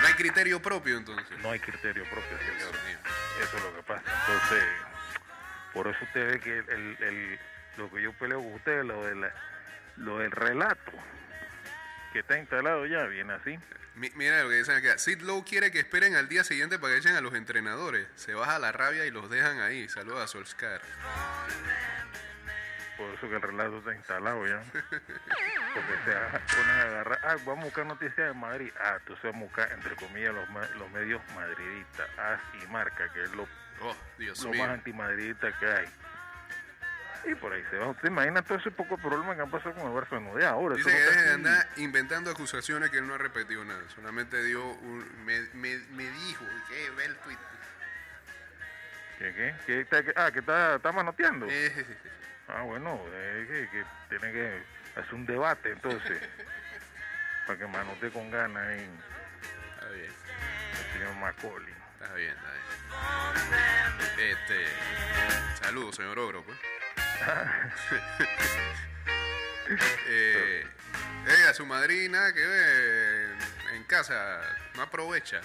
no 0.00 0.06
hay 0.06 0.14
criterio 0.14 0.62
propio 0.62 0.96
entonces. 0.96 1.38
No 1.40 1.50
hay 1.50 1.58
criterio 1.60 2.04
propio, 2.04 2.38
señor. 2.38 2.72
Mío. 2.86 2.98
Eso 3.42 3.56
es 3.56 3.62
lo 3.62 3.76
que 3.76 3.82
pasa. 3.82 4.02
Entonces, 4.26 4.64
por 5.74 5.88
eso 5.88 5.98
usted 6.04 6.30
ve 6.32 6.40
que 6.40 6.58
el, 6.58 6.96
el- 7.02 7.38
lo 7.76 7.90
que 7.90 8.00
yo 8.00 8.12
peleo 8.14 8.38
con 8.42 8.54
ustedes, 8.54 8.84
lo, 8.86 9.04
de 9.04 9.14
la- 9.16 9.34
lo 9.96 10.18
del 10.18 10.30
relato 10.30 10.92
que 12.14 12.20
está 12.20 12.38
instalado 12.38 12.86
ya, 12.86 13.02
viene 13.04 13.34
así. 13.34 13.58
Mi- 13.96 14.10
Mira 14.14 14.42
lo 14.42 14.48
que 14.48 14.56
dicen 14.56 14.76
acá. 14.76 14.96
Sid 14.98 15.20
Lowe 15.22 15.44
quiere 15.44 15.70
que 15.70 15.80
esperen 15.80 16.14
al 16.16 16.28
día 16.28 16.44
siguiente 16.44 16.78
para 16.78 16.94
que 16.94 17.00
echen 17.00 17.16
a 17.16 17.20
los 17.20 17.34
entrenadores. 17.34 18.06
Se 18.14 18.32
baja 18.34 18.58
la 18.58 18.72
rabia 18.72 19.04
y 19.04 19.10
los 19.10 19.28
dejan 19.28 19.60
ahí. 19.60 19.88
Saluda 19.90 20.24
a 20.24 20.26
Solskjaer. 20.26 20.80
Por 23.06 23.14
eso 23.14 23.28
que 23.28 23.36
el 23.36 23.42
relato 23.42 23.78
está 23.78 23.94
instalado 23.94 24.46
ya. 24.46 24.60
Porque 24.72 25.94
se 26.04 26.56
ponen 26.56 26.70
a 26.70 26.82
agarrar, 26.82 27.20
ah, 27.22 27.36
vamos 27.44 27.62
a 27.62 27.64
buscar 27.66 27.86
noticias 27.86 28.16
de 28.16 28.32
Madrid. 28.34 28.72
Ah, 28.80 28.96
entonces 28.98 29.24
vamos 29.24 29.42
a 29.42 29.44
buscar, 29.44 29.72
entre 29.72 29.94
comillas, 29.94 30.34
los, 30.34 30.90
medios 30.90 31.22
madridistas, 31.34 32.08
AS 32.18 32.40
y 32.62 32.66
Marca, 32.66 33.12
que 33.12 33.22
es 33.22 33.32
lo, 33.32 33.46
Oh, 33.82 33.94
Dios 34.18 34.42
lo 34.42 34.50
mío. 34.50 34.62
más 34.62 34.70
antimadridista 34.72 35.56
que 35.58 35.66
hay. 35.66 35.86
Y 37.26 37.34
por 37.34 37.52
ahí 37.52 37.62
se 37.70 37.76
va. 37.76 37.88
¿Usted 37.88 38.08
imagina 38.08 38.42
todo 38.42 38.58
ese 38.58 38.70
poco 38.70 38.96
problema 38.96 39.36
que 39.36 39.42
han 39.42 39.50
pasado 39.50 39.74
con 39.74 39.86
el 39.86 39.92
Barcelona 39.92 40.32
de 40.34 40.46
ahora? 40.46 40.76
Dice 40.76 40.90
que 40.90 40.96
deje 40.96 41.22
de 41.22 41.32
andar 41.32 41.68
inventando 41.76 42.30
acusaciones 42.30 42.90
que 42.90 42.98
él 42.98 43.06
no 43.06 43.14
ha 43.14 43.18
repetido 43.18 43.64
nada. 43.64 43.82
Solamente 43.94 44.42
dio 44.44 44.64
un. 44.64 45.24
Me, 45.24 45.40
me, 45.54 45.76
me 45.90 46.10
dijo 46.10 46.44
que 46.68 46.90
ve 46.90 47.04
el 47.04 47.16
tweet. 47.16 47.38
¿Qué, 49.18 49.32
qué? 49.34 49.54
¿Qué 49.66 49.80
está, 49.80 50.02
ah, 50.16 50.30
que 50.30 50.40
está, 50.40 50.76
está 50.76 50.92
manoteando. 50.92 51.46
Eh, 52.48 52.52
Ah, 52.52 52.62
bueno, 52.62 53.00
es 53.08 53.48
que, 53.48 53.68
que 53.70 53.84
tiene 54.08 54.32
que 54.32 54.62
hacer 54.94 55.14
un 55.14 55.26
debate 55.26 55.72
entonces. 55.72 56.22
para 57.46 57.58
que 57.58 57.66
manotee 57.66 58.10
con 58.10 58.30
ganas 58.30 58.66
ahí 58.66 58.90
está 59.74 59.88
bien, 59.90 60.12
el 60.72 60.92
señor 60.92 61.14
Macaulay. 61.16 61.74
está 61.94 62.14
bien, 62.14 62.34
está 62.34 62.50
bien. 64.16 64.30
Este. 64.30 64.66
Saludos, 65.62 65.96
señor 65.96 66.18
Ogro, 66.18 66.44
pues. 66.44 66.58
eh, 70.08 70.66
eh, 71.26 71.48
a 71.48 71.54
su 71.54 71.64
madrina 71.66 72.32
que 72.32 72.44
ve 72.44 73.26
en 73.74 73.84
casa 73.84 74.40
no 74.74 74.82
aprovecha, 74.82 75.40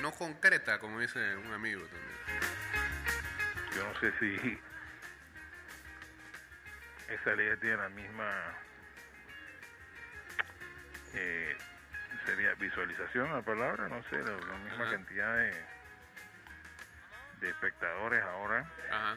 no 0.00 0.12
concreta, 0.12 0.78
como 0.78 1.00
dice 1.00 1.36
un 1.36 1.52
amigo 1.52 1.82
también. 1.82 2.10
Yo 3.76 3.84
no 3.84 4.00
sé 4.00 4.12
si 4.18 4.58
esa 7.10 7.34
ley 7.34 7.54
tiene 7.60 7.76
la 7.76 7.88
misma 7.88 8.54
eh, 11.14 11.56
sería 12.24 12.54
visualización 12.54 13.32
la 13.32 13.42
palabra, 13.42 13.88
no 13.88 14.02
sé, 14.04 14.16
la, 14.18 14.30
la 14.32 14.58
misma 14.58 14.82
Ajá. 14.84 14.90
cantidad 14.92 15.36
de, 15.36 15.52
de 17.40 17.48
espectadores 17.50 18.22
ahora. 18.22 18.70
Ajá. 18.90 19.16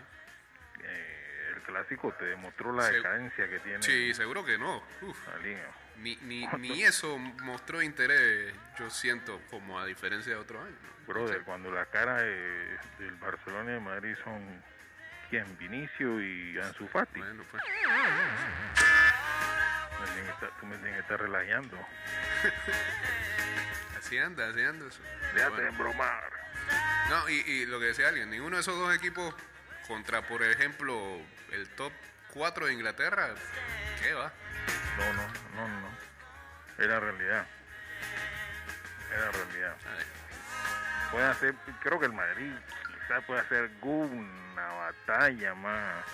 Eh, 0.84 1.52
el 1.56 1.62
clásico 1.64 2.12
te 2.14 2.26
demostró 2.26 2.74
la 2.74 2.84
Se- 2.84 2.94
decadencia 2.94 3.48
que 3.48 3.60
tiene 3.60 3.82
Sí, 3.84 4.14
seguro 4.14 4.44
que 4.44 4.58
no. 4.58 4.84
Uf. 5.02 5.18
Ni, 6.00 6.16
ni, 6.18 6.48
ni 6.60 6.84
eso 6.84 7.18
mostró 7.18 7.82
interés, 7.82 8.54
yo 8.80 8.90
siento, 8.90 9.40
como 9.50 9.80
a 9.80 9.86
diferencia 9.86 10.34
de 10.34 10.40
otros 10.40 10.66
años. 10.66 10.80
¿no? 10.82 11.14
Brother, 11.14 11.42
cuando 11.44 11.70
la 11.72 11.86
cara 11.88 12.22
de- 12.22 12.78
del 12.98 13.16
Barcelona 13.16 13.72
y 13.72 13.74
de 13.76 13.80
Madrid 13.82 14.16
son 14.24 14.64
¿quién? 15.34 15.58
Vinicio 15.58 16.22
y 16.22 16.60
Ansu 16.60 16.88
Fati. 16.90 17.18
bueno, 17.20 17.44
pues. 17.50 17.64
Tú 20.60 20.66
me 20.68 20.76
tienes 20.78 20.94
que 20.94 21.00
estar 21.00 21.20
relajando. 21.20 21.76
Así 23.98 24.18
anda, 24.20 24.48
así 24.50 24.62
anda 24.62 24.86
eso. 24.88 25.02
Déjate 25.34 25.56
Bueno. 25.56 25.78
bromar. 25.80 26.30
No, 27.10 27.28
y, 27.30 27.34
y 27.50 27.66
lo 27.66 27.80
que 27.80 27.86
decía 27.88 28.10
alguien, 28.10 28.30
ninguno 28.30 28.58
de 28.58 28.62
esos 28.62 28.78
dos 28.78 28.94
equipos 28.94 29.34
contra, 29.88 30.22
por 30.28 30.44
ejemplo, 30.44 31.20
el 31.52 31.68
top 31.70 31.92
4 32.34 32.68
de 32.68 32.74
Inglaterra, 32.74 33.30
¿qué 34.02 34.14
va? 34.14 34.32
No, 35.00 35.14
no, 35.14 35.28
no, 35.56 35.68
no. 35.80 35.88
Era 36.84 37.00
realidad. 37.00 37.48
Era 39.16 39.32
realidad. 39.32 39.76
Ay, 39.98 40.06
Puede 41.12 41.26
hacer, 41.26 41.56
creo 41.82 42.00
que 42.00 42.06
el 42.08 42.14
Madrid 42.14 42.52
quizás 43.14 43.26
puede 43.26 43.42
hacer 43.42 43.70
una 43.82 44.68
batalla 44.74 45.54
más, 45.56 46.06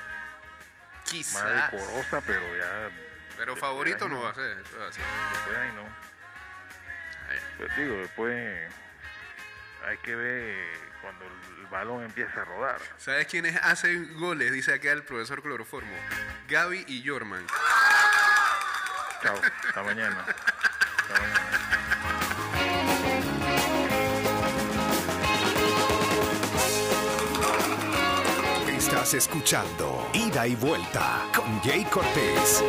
más 1.33 1.71
decorosa, 1.71 2.21
pero 2.25 2.57
ya 2.57 2.89
Pero 3.38 3.55
favorito 3.55 4.05
ahí 4.05 4.12
no 4.12 4.21
va 4.21 4.31
a 4.31 4.35
ser. 4.35 4.57
después 4.57 5.57
ahí 5.57 5.71
no. 5.75 6.09
Pues 7.57 7.75
digo, 7.77 7.95
después 7.97 8.73
hay 9.85 9.97
que 9.99 10.15
ver 10.15 10.77
cuando 11.01 11.25
el 11.25 11.67
balón 11.67 12.03
empieza 12.03 12.41
a 12.41 12.45
rodar. 12.45 12.81
¿Sabes 12.97 13.27
quiénes 13.27 13.55
hacen 13.63 14.17
goles? 14.19 14.51
Dice 14.51 14.73
acá 14.73 14.91
el 14.91 15.03
profesor 15.03 15.41
Cloroformo. 15.41 15.95
Gaby 16.49 16.85
y 16.88 17.07
Jorman. 17.07 17.45
Chao, 19.21 19.39
hasta 19.67 19.83
mañana. 19.83 20.25
Hasta 20.27 21.21
mañana. 21.21 21.58
Escuchando 29.13 30.07
Ida 30.13 30.47
y 30.47 30.55
Vuelta 30.55 31.25
con 31.35 31.59
Jay 31.61 31.83
Cortés. 31.85 32.63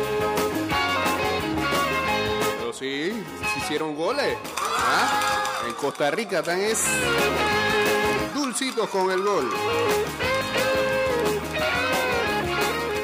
Pero 2.57 2.73
sí, 2.73 3.11
se 3.53 3.59
hicieron 3.59 3.95
goles. 3.95 4.37
¿Ah? 4.57 5.61
En 5.67 5.73
Costa 5.73 6.09
Rica 6.09 6.39
están 6.39 6.59
es 6.59 6.83
dulcitos 8.33 8.89
con 8.89 9.11
el 9.11 9.21
gol. 9.21 9.51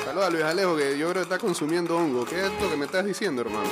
Saludos 0.03 0.25
a 0.25 0.29
Luis 0.31 0.43
Alejo, 0.43 0.75
que 0.75 0.97
yo 0.97 1.09
creo 1.09 1.13
que 1.13 1.21
está 1.21 1.37
consumiendo 1.37 1.95
hongo. 1.95 2.25
¿Qué 2.25 2.39
es 2.39 2.51
esto 2.51 2.69
que 2.71 2.75
me 2.75 2.85
estás 2.85 3.05
diciendo, 3.05 3.43
hermano? 3.43 3.69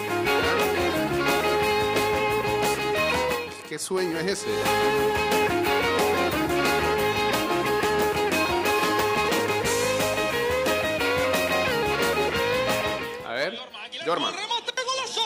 ¿Qué 3.67 3.79
sueño 3.79 4.19
es 4.19 4.27
ese? 4.27 5.44
Jorman. 14.05 14.33
¡Remate 14.35 14.71
golazo! 14.83 15.25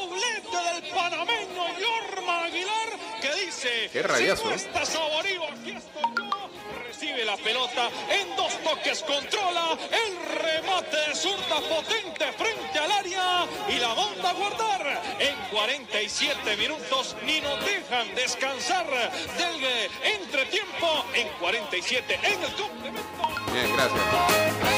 Doblete 0.00 0.56
del 0.56 0.92
panameño 0.94 1.64
Yorma 1.78 2.44
Aguilar 2.44 2.90
que 3.20 3.34
dice: 3.46 3.90
Qué 3.92 4.02
rayazo, 4.02 4.42
Si 4.42 4.48
no 4.48 4.52
¿eh? 4.52 4.56
está 4.56 4.86
Saborío, 4.86 5.42
aquí 5.44 5.70
estoy 5.72 6.02
yo. 6.16 6.50
Recibe 6.86 7.24
la 7.24 7.36
pelota 7.36 7.90
en 8.10 8.36
dos 8.36 8.52
toques, 8.62 9.02
controla 9.02 9.76
el 9.90 10.38
remate 10.38 10.96
de 11.08 11.14
zurda 11.16 11.60
potente 11.68 12.32
frente 12.32 12.78
al 12.78 12.92
área 12.92 13.46
y 13.68 13.78
la 13.78 13.94
manda 13.94 14.30
a 14.30 14.34
guardar. 14.34 15.02
En 15.18 15.34
47 15.50 16.56
minutos 16.56 17.16
ni 17.24 17.40
nos 17.40 17.58
dejan 17.64 18.14
descansar 18.14 18.86
del 18.86 19.64
eh, 19.64 19.90
entretiempo. 20.04 21.04
En 21.14 21.28
47 21.40 22.20
en 22.22 22.42
el 22.44 22.52
complemento. 22.54 23.52
Bien, 23.52 23.72
gracias. 23.74 24.77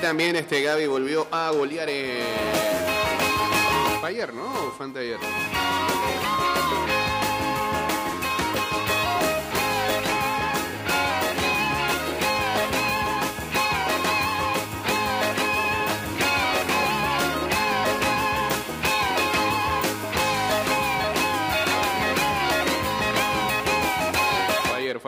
También 0.00 0.36
este 0.36 0.62
Gaby 0.62 0.86
volvió 0.86 1.26
a 1.30 1.50
golear 1.50 1.88
eh, 1.90 2.22
fue 4.00 4.08
ayer, 4.10 4.32
¿no? 4.32 4.44
¿O 4.44 4.70
fue? 4.72 5.18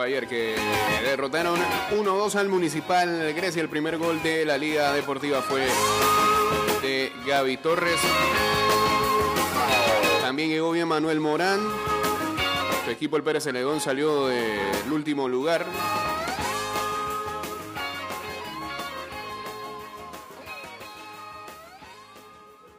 Fire 0.00 0.26
que 0.26 0.54
derrotaron 1.04 1.60
1-2 1.90 2.34
al 2.36 2.48
Municipal 2.48 3.34
Grecia. 3.34 3.60
El 3.60 3.68
primer 3.68 3.98
gol 3.98 4.22
de 4.22 4.46
la 4.46 4.56
Liga 4.56 4.94
Deportiva 4.94 5.42
fue 5.42 5.66
de 6.80 7.12
Gaby 7.26 7.58
Torres. 7.58 8.00
También 10.22 10.48
llegó 10.48 10.72
bien 10.72 10.88
Manuel 10.88 11.20
Morán. 11.20 11.60
Su 12.86 12.90
equipo, 12.90 13.18
el 13.18 13.22
Pérez 13.22 13.44
Celedón, 13.44 13.78
salió 13.82 14.28
del 14.28 14.90
último 14.90 15.28
lugar. 15.28 15.66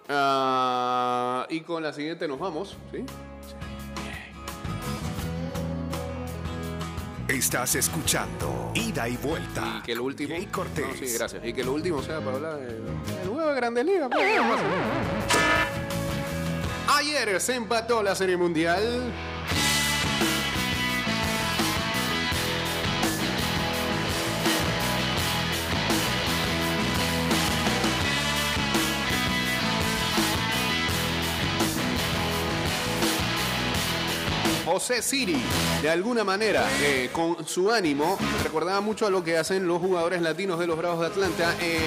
Ah, 0.09 1.45
y 1.51 1.59
con 1.59 1.83
la 1.83 1.93
siguiente 1.93 2.27
nos 2.27 2.39
vamos, 2.39 2.77
¿sí? 2.91 3.05
Estás 7.41 7.73
escuchando 7.73 8.71
Ida 8.75 9.09
y 9.09 9.17
Vuelta. 9.17 9.79
Y 9.79 9.81
que 9.81 9.95
lo 9.95 10.03
último. 10.03 10.29
Jay 10.29 10.45
Cortés. 10.45 10.85
No, 10.85 10.93
sí, 10.93 11.11
gracias. 11.17 11.43
Y 11.43 11.51
que 11.51 11.63
lo 11.63 11.73
último 11.73 11.99
sea 12.03 12.19
para 12.19 12.35
hablar 12.35 12.59
del 12.59 12.85
del 12.85 13.27
juego 13.27 13.49
de 13.49 13.55
Grande 13.55 13.83
Liga. 13.83 14.07
pues. 14.09 14.29
Ayer 16.87 17.41
se 17.41 17.55
empató 17.55 18.03
la 18.03 18.13
Serie 18.13 18.37
Mundial. 18.37 19.11
José 34.71 35.01
Siri, 35.01 35.35
de 35.81 35.89
alguna 35.89 36.23
manera, 36.23 36.65
eh, 36.81 37.09
con 37.11 37.45
su 37.45 37.69
ánimo, 37.71 38.17
recordaba 38.41 38.79
mucho 38.79 39.05
a 39.05 39.09
lo 39.09 39.21
que 39.21 39.37
hacen 39.37 39.67
los 39.67 39.79
jugadores 39.79 40.21
latinos 40.21 40.59
de 40.59 40.65
los 40.65 40.77
Bravos 40.77 41.01
de 41.01 41.07
Atlanta. 41.07 41.53
eh, 41.59 41.77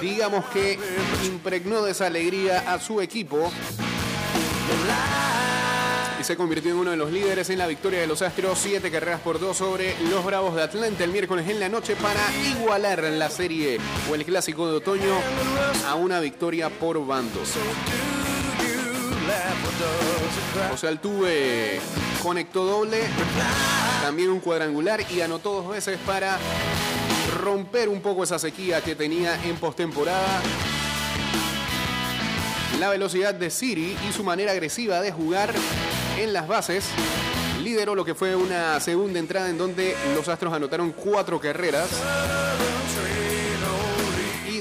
digamos 0.00 0.46
que 0.46 0.78
impregnó 1.26 1.82
de 1.82 1.90
esa 1.90 2.06
alegría 2.06 2.72
a 2.72 2.80
su 2.80 3.02
equipo 3.02 3.52
y 6.18 6.24
se 6.24 6.34
convirtió 6.34 6.70
en 6.70 6.78
uno 6.78 6.92
de 6.92 6.96
los 6.96 7.12
líderes 7.12 7.50
en 7.50 7.58
la 7.58 7.66
victoria 7.66 8.00
de 8.00 8.06
los 8.06 8.22
Astros, 8.22 8.58
siete 8.58 8.90
carreras 8.90 9.20
por 9.20 9.38
dos 9.38 9.58
sobre 9.58 9.94
los 10.08 10.24
Bravos 10.24 10.54
de 10.54 10.62
Atlanta 10.62 11.04
el 11.04 11.10
miércoles 11.10 11.46
en 11.46 11.60
la 11.60 11.68
noche 11.68 11.94
para 11.96 12.20
igualar 12.58 13.02
la 13.02 13.28
serie 13.28 13.78
o 14.10 14.14
el 14.14 14.24
clásico 14.24 14.66
de 14.66 14.76
otoño 14.76 15.14
a 15.86 15.94
una 15.94 16.20
victoria 16.20 16.70
por 16.70 17.04
bandos. 17.06 17.50
O 20.72 20.76
sea, 20.76 20.90
el 20.90 20.98
tuve 20.98 21.80
conectó 22.22 22.64
doble, 22.64 23.00
también 24.02 24.30
un 24.30 24.40
cuadrangular 24.40 25.00
y 25.10 25.20
anotó 25.20 25.62
dos 25.62 25.68
veces 25.68 25.98
para 26.04 26.38
romper 27.40 27.88
un 27.88 28.00
poco 28.00 28.24
esa 28.24 28.38
sequía 28.38 28.80
que 28.80 28.94
tenía 28.94 29.42
en 29.44 29.56
postemporada. 29.56 30.42
La 32.80 32.90
velocidad 32.90 33.34
de 33.34 33.50
Siri 33.50 33.96
y 34.08 34.12
su 34.12 34.22
manera 34.22 34.52
agresiva 34.52 35.00
de 35.00 35.12
jugar 35.12 35.52
en 36.18 36.32
las 36.32 36.46
bases 36.46 36.84
lideró 37.62 37.94
lo 37.94 38.04
que 38.04 38.14
fue 38.14 38.36
una 38.36 38.78
segunda 38.80 39.18
entrada 39.18 39.48
en 39.48 39.58
donde 39.58 39.96
los 40.14 40.28
Astros 40.28 40.52
anotaron 40.52 40.92
cuatro 40.92 41.40
carreras. 41.40 41.88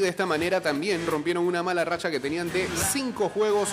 De 0.05 0.09
esta 0.09 0.27
manera 0.27 0.61
también 0.61 1.07
rompieron 1.07 1.47
una 1.47 1.63
mala 1.63 1.83
racha 1.83 2.11
que 2.11 2.19
tenían 2.19 2.53
de 2.53 2.69
cinco 2.93 3.27
juegos 3.27 3.69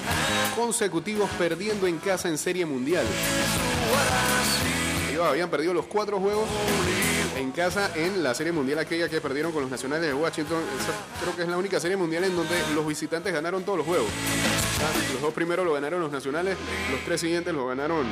consecutivos 0.57 1.29
perdiendo 1.37 1.87
en 1.87 1.99
casa 1.99 2.31
en 2.31 2.38
Serie 2.38 2.64
Mundial. 2.64 3.05
Ellos 5.11 5.27
habían 5.27 5.51
perdido 5.51 5.75
los 5.75 5.85
cuatro 5.85 6.18
juegos 6.21 6.49
en 7.37 7.53
casa 7.53 7.90
en 7.95 8.23
la 8.23 8.35
Serie 8.35 8.51
Mundial 8.51 8.79
aquella 8.79 9.11
que 9.11 9.21
perdieron 9.21 9.53
con 9.53 9.61
los 9.61 9.71
Nacionales 9.71 10.07
de 10.07 10.14
Washington. 10.14 10.62
Creo 11.21 11.37
que 11.37 11.42
es 11.42 11.49
la 11.49 11.59
única 11.59 11.79
Serie 11.79 11.99
Mundial 11.99 12.25
en 12.25 12.35
donde 12.35 12.57
los 12.75 12.87
visitantes 12.87 13.31
ganaron 13.31 13.62
todos 13.62 13.77
los 13.77 13.87
juegos. 13.87 14.09
Los 15.12 15.21
dos 15.21 15.35
primeros 15.35 15.66
lo 15.66 15.75
ganaron 15.75 16.01
los 16.01 16.11
Nacionales, 16.11 16.57
los 16.90 17.05
tres 17.05 17.21
siguientes 17.21 17.53
lo 17.53 17.66
ganaron 17.66 18.07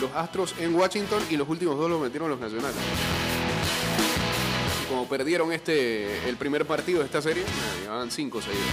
los 0.00 0.10
Astros 0.16 0.56
en 0.58 0.74
Washington 0.74 1.22
y 1.30 1.36
los 1.36 1.48
últimos 1.48 1.78
dos 1.78 1.88
los 1.88 2.00
metieron 2.00 2.28
los 2.28 2.40
Nacionales. 2.40 3.29
Como 4.90 5.08
perdieron 5.08 5.52
este 5.52 6.28
el 6.28 6.36
primer 6.36 6.66
partido 6.66 6.98
de 6.98 7.04
esta 7.04 7.22
serie, 7.22 7.44
eh, 7.44 7.82
llevaban 7.82 8.10
cinco 8.10 8.42
seguidos. 8.42 8.66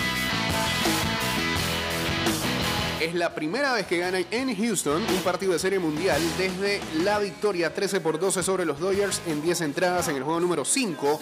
Es 2.99 3.13
la 3.13 3.36
primera 3.36 3.73
vez 3.73 3.86
que 3.86 3.99
ganan 3.99 4.25
en 4.32 4.56
Houston 4.56 5.03
un 5.03 5.21
partido 5.21 5.53
de 5.53 5.60
serie 5.60 5.77
mundial 5.77 6.19
desde 6.39 6.82
la 7.03 7.19
victoria 7.19 7.71
13 7.71 8.01
por 8.01 8.19
12 8.19 8.41
sobre 8.41 8.65
los 8.65 8.80
Dodgers 8.80 9.21
en 9.27 9.43
10 9.43 9.62
entradas 9.62 10.08
en 10.08 10.15
el 10.15 10.23
juego 10.23 10.39
número 10.39 10.65
5 10.65 11.19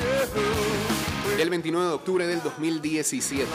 del 1.36 1.50
29 1.50 1.88
de 1.88 1.94
octubre 1.94 2.26
del 2.26 2.42
2017. 2.42 3.46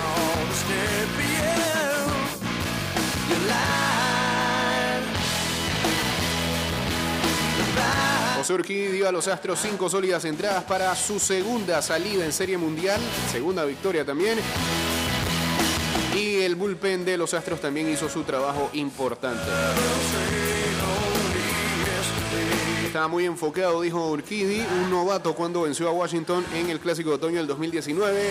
Urquidi 8.55 8.89
dio 8.89 9.09
a 9.09 9.13
los 9.13 9.29
Astros 9.29 9.61
cinco 9.61 9.89
sólidas 9.89 10.25
entradas 10.25 10.65
para 10.65 10.95
su 10.97 11.19
segunda 11.19 11.81
salida 11.83 12.25
en 12.25 12.33
Serie 12.33 12.59
Mundial, 12.59 13.01
segunda 13.31 13.65
victoria 13.65 14.05
también. 14.05 14.39
Y 16.17 16.41
el 16.41 16.55
bullpen 16.55 17.05
de 17.05 17.17
los 17.17 17.35
Astros 17.35 17.61
también 17.61 17.89
hizo 17.89 18.09
su 18.09 18.23
trabajo 18.25 18.71
importante. 18.73 19.43
Estaba 22.91 23.07
muy 23.07 23.25
enfocado, 23.25 23.83
dijo 23.83 24.11
Urquidi, 24.11 24.67
un 24.83 24.91
novato 24.91 25.33
cuando 25.37 25.63
venció 25.63 25.89
a 25.89 25.93
Washington 25.93 26.45
en 26.53 26.71
el 26.71 26.81
Clásico 26.81 27.11
de 27.11 27.15
Otoño 27.15 27.37
del 27.37 27.47
2019. 27.47 28.31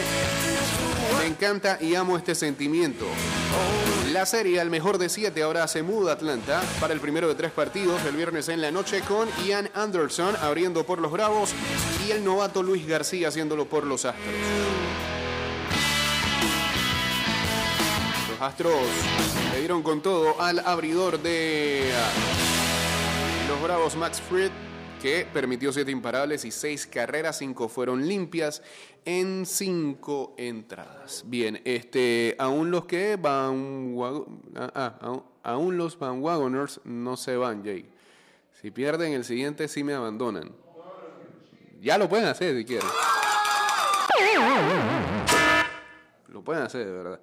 Me 1.17 1.28
encanta 1.28 1.78
y 1.80 1.95
amo 1.95 2.17
este 2.17 2.36
sentimiento. 2.36 3.06
La 4.12 4.26
serie 4.26 4.60
al 4.60 4.69
mejor 4.69 4.98
de 4.98 5.08
siete 5.08 5.43
ahora 5.43 5.65
se 5.69 5.82
muda 5.82 6.12
a 6.12 6.15
Atlanta 6.15 6.62
para 6.82 6.93
el 6.93 7.00
primero 7.00 7.30
de 7.30 7.36
tres 7.36 7.54
partidos 7.54 8.04
el 8.04 8.17
viernes 8.17 8.50
en 8.50 8.60
la 8.60 8.69
noche 8.69 9.00
con 9.00 9.30
Ian 9.48 9.69
Anderson 9.76 10.36
abriendo 10.41 10.86
por 10.86 11.00
los 11.00 11.13
Bravos 11.13 11.52
y 12.06 12.12
el 12.12 12.26
novato 12.26 12.62
Luis 12.62 12.86
García 12.86 13.30
haciéndolo 13.30 13.63
por 13.69 13.86
los 13.86 14.04
Astros. 14.04 14.26
Los 18.30 18.41
Astros 18.41 18.74
le 19.54 19.60
dieron 19.60 19.82
con 19.84 20.02
todo 20.02 20.41
al 20.41 20.60
abridor 20.60 21.17
de 21.22 21.93
los 23.50 23.64
Bravos 23.64 23.96
Max 23.96 24.22
Fried 24.22 24.52
que 25.02 25.26
permitió 25.34 25.74
siete 25.74 25.90
imparables 25.90 26.46
y 26.46 26.52
seis 26.52 26.86
carreras, 26.86 27.40
cinco 27.40 27.68
fueron 27.68 28.08
limpias 28.08 28.62
en 29.06 29.44
cinco 29.48 30.36
entradas. 30.38 31.24
Bien, 31.26 31.60
este, 31.66 32.36
aún 32.38 32.70
los 32.70 32.86
que 32.86 33.16
van, 33.16 33.96
ah, 34.56 34.72
ah, 34.76 35.24
aún, 35.42 35.78
los 35.78 35.98
Van 35.98 36.22
Wagoners 36.22 36.82
no 36.84 37.18
se 37.18 37.38
van, 37.38 37.64
Jay. 37.64 37.90
Si 38.62 38.70
pierden 38.70 39.14
el 39.14 39.26
siguiente, 39.26 39.68
sí 39.68 39.84
me 39.84 39.96
abandonan. 39.96 40.52
Ya 41.82 41.98
lo 41.98 42.08
pueden 42.08 42.28
hacer 42.28 42.56
si 42.56 42.66
quieren. 42.66 42.88
Lo 46.28 46.44
pueden 46.44 46.64
hacer, 46.64 46.86
de 46.86 46.92
verdad. 46.92 47.20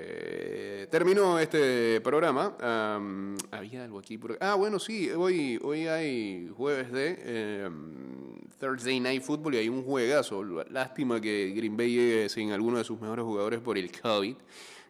Este 0.00 0.86
terminó 0.90 1.38
este 1.38 2.00
programa. 2.00 2.56
Am, 2.60 3.36
había 3.50 3.84
algo 3.84 3.98
aquí. 3.98 4.16
por- 4.16 4.38
ah, 4.40 4.54
bueno, 4.54 4.78
sí. 4.78 5.10
Hoy, 5.10 5.58
hoy 5.62 5.86
hay 5.88 6.48
jueves 6.56 6.92
de 6.92 7.64
em, 7.66 8.38
Thursday 8.58 9.00
Night 9.00 9.22
Football 9.22 9.54
y 9.54 9.58
hay 9.58 9.68
un 9.68 9.82
juegazo. 9.84 10.44
Lástima 10.70 11.20
que 11.20 11.52
Green 11.54 11.76
Bay 11.76 11.92
llegue 11.94 12.28
sin 12.28 12.52
alguno 12.52 12.78
de 12.78 12.84
sus 12.84 13.00
mejores 13.00 13.24
jugadores 13.24 13.60
por 13.60 13.76
el 13.76 13.90
COVID. 13.90 14.36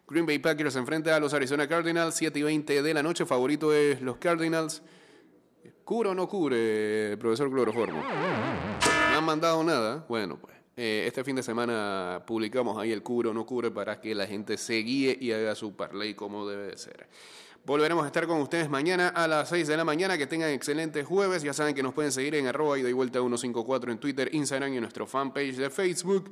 Green 0.07 0.25
Bay 0.25 0.39
Packers 0.39 0.73
se 0.73 0.79
enfrenta 0.79 1.15
a 1.15 1.19
los 1.19 1.33
Arizona 1.33 1.67
Cardinals, 1.67 2.15
7 2.15 2.37
y 2.39 2.43
20 2.43 2.81
de 2.83 2.93
la 2.93 3.01
noche. 3.01 3.25
Favorito 3.25 3.73
es 3.73 4.01
los 4.01 4.17
Cardinals. 4.17 4.81
¿Cubre 5.83 6.09
o 6.09 6.15
no 6.15 6.27
cubre, 6.27 7.17
profesor 7.17 7.49
Cloroformo? 7.49 8.01
No 8.03 9.17
han 9.17 9.23
mandado 9.25 9.63
nada. 9.63 10.05
Bueno, 10.07 10.37
pues 10.39 10.55
eh, 10.83 11.05
este 11.05 11.23
fin 11.23 11.35
de 11.35 11.43
semana 11.43 12.23
publicamos 12.25 12.75
ahí 12.75 12.91
el 12.91 13.03
cubre 13.03 13.29
o 13.29 13.33
no 13.35 13.45
cubre 13.45 13.69
para 13.69 14.01
que 14.01 14.15
la 14.15 14.25
gente 14.25 14.57
se 14.57 14.77
guíe 14.77 15.15
y 15.21 15.31
haga 15.31 15.53
su 15.53 15.75
parlay 15.75 16.15
como 16.15 16.47
debe 16.47 16.71
de 16.71 16.77
ser. 16.77 17.07
Volveremos 17.63 18.03
a 18.03 18.07
estar 18.07 18.25
con 18.25 18.41
ustedes 18.41 18.67
mañana 18.67 19.09
a 19.09 19.27
las 19.27 19.49
6 19.49 19.67
de 19.67 19.77
la 19.77 19.83
mañana. 19.83 20.17
Que 20.17 20.25
tengan 20.25 20.49
excelentes 20.49 21.05
jueves. 21.05 21.43
Ya 21.43 21.53
saben 21.53 21.75
que 21.75 21.83
nos 21.83 21.93
pueden 21.93 22.11
seguir 22.11 22.33
en 22.33 22.47
arroba 22.47 22.79
y 22.79 22.81
de 22.81 22.91
vuelta 22.93 23.19
154 23.19 23.91
en 23.91 23.99
Twitter, 23.99 24.33
Instagram 24.33 24.73
y 24.73 24.77
en 24.77 24.81
nuestro 24.81 25.05
fanpage 25.05 25.55
de 25.57 25.69
Facebook. 25.69 26.31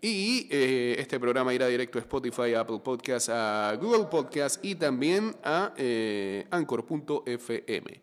Y 0.00 0.46
eh, 0.48 0.94
este 0.96 1.18
programa 1.18 1.52
irá 1.52 1.66
directo 1.66 1.98
a 1.98 2.02
Spotify, 2.02 2.54
Apple 2.54 2.78
Podcasts, 2.78 3.28
a 3.28 3.76
Google 3.80 4.04
Podcasts 4.04 4.60
y 4.62 4.76
también 4.76 5.34
a 5.42 5.74
eh, 5.76 6.46
Anchor.fm. 6.52 7.96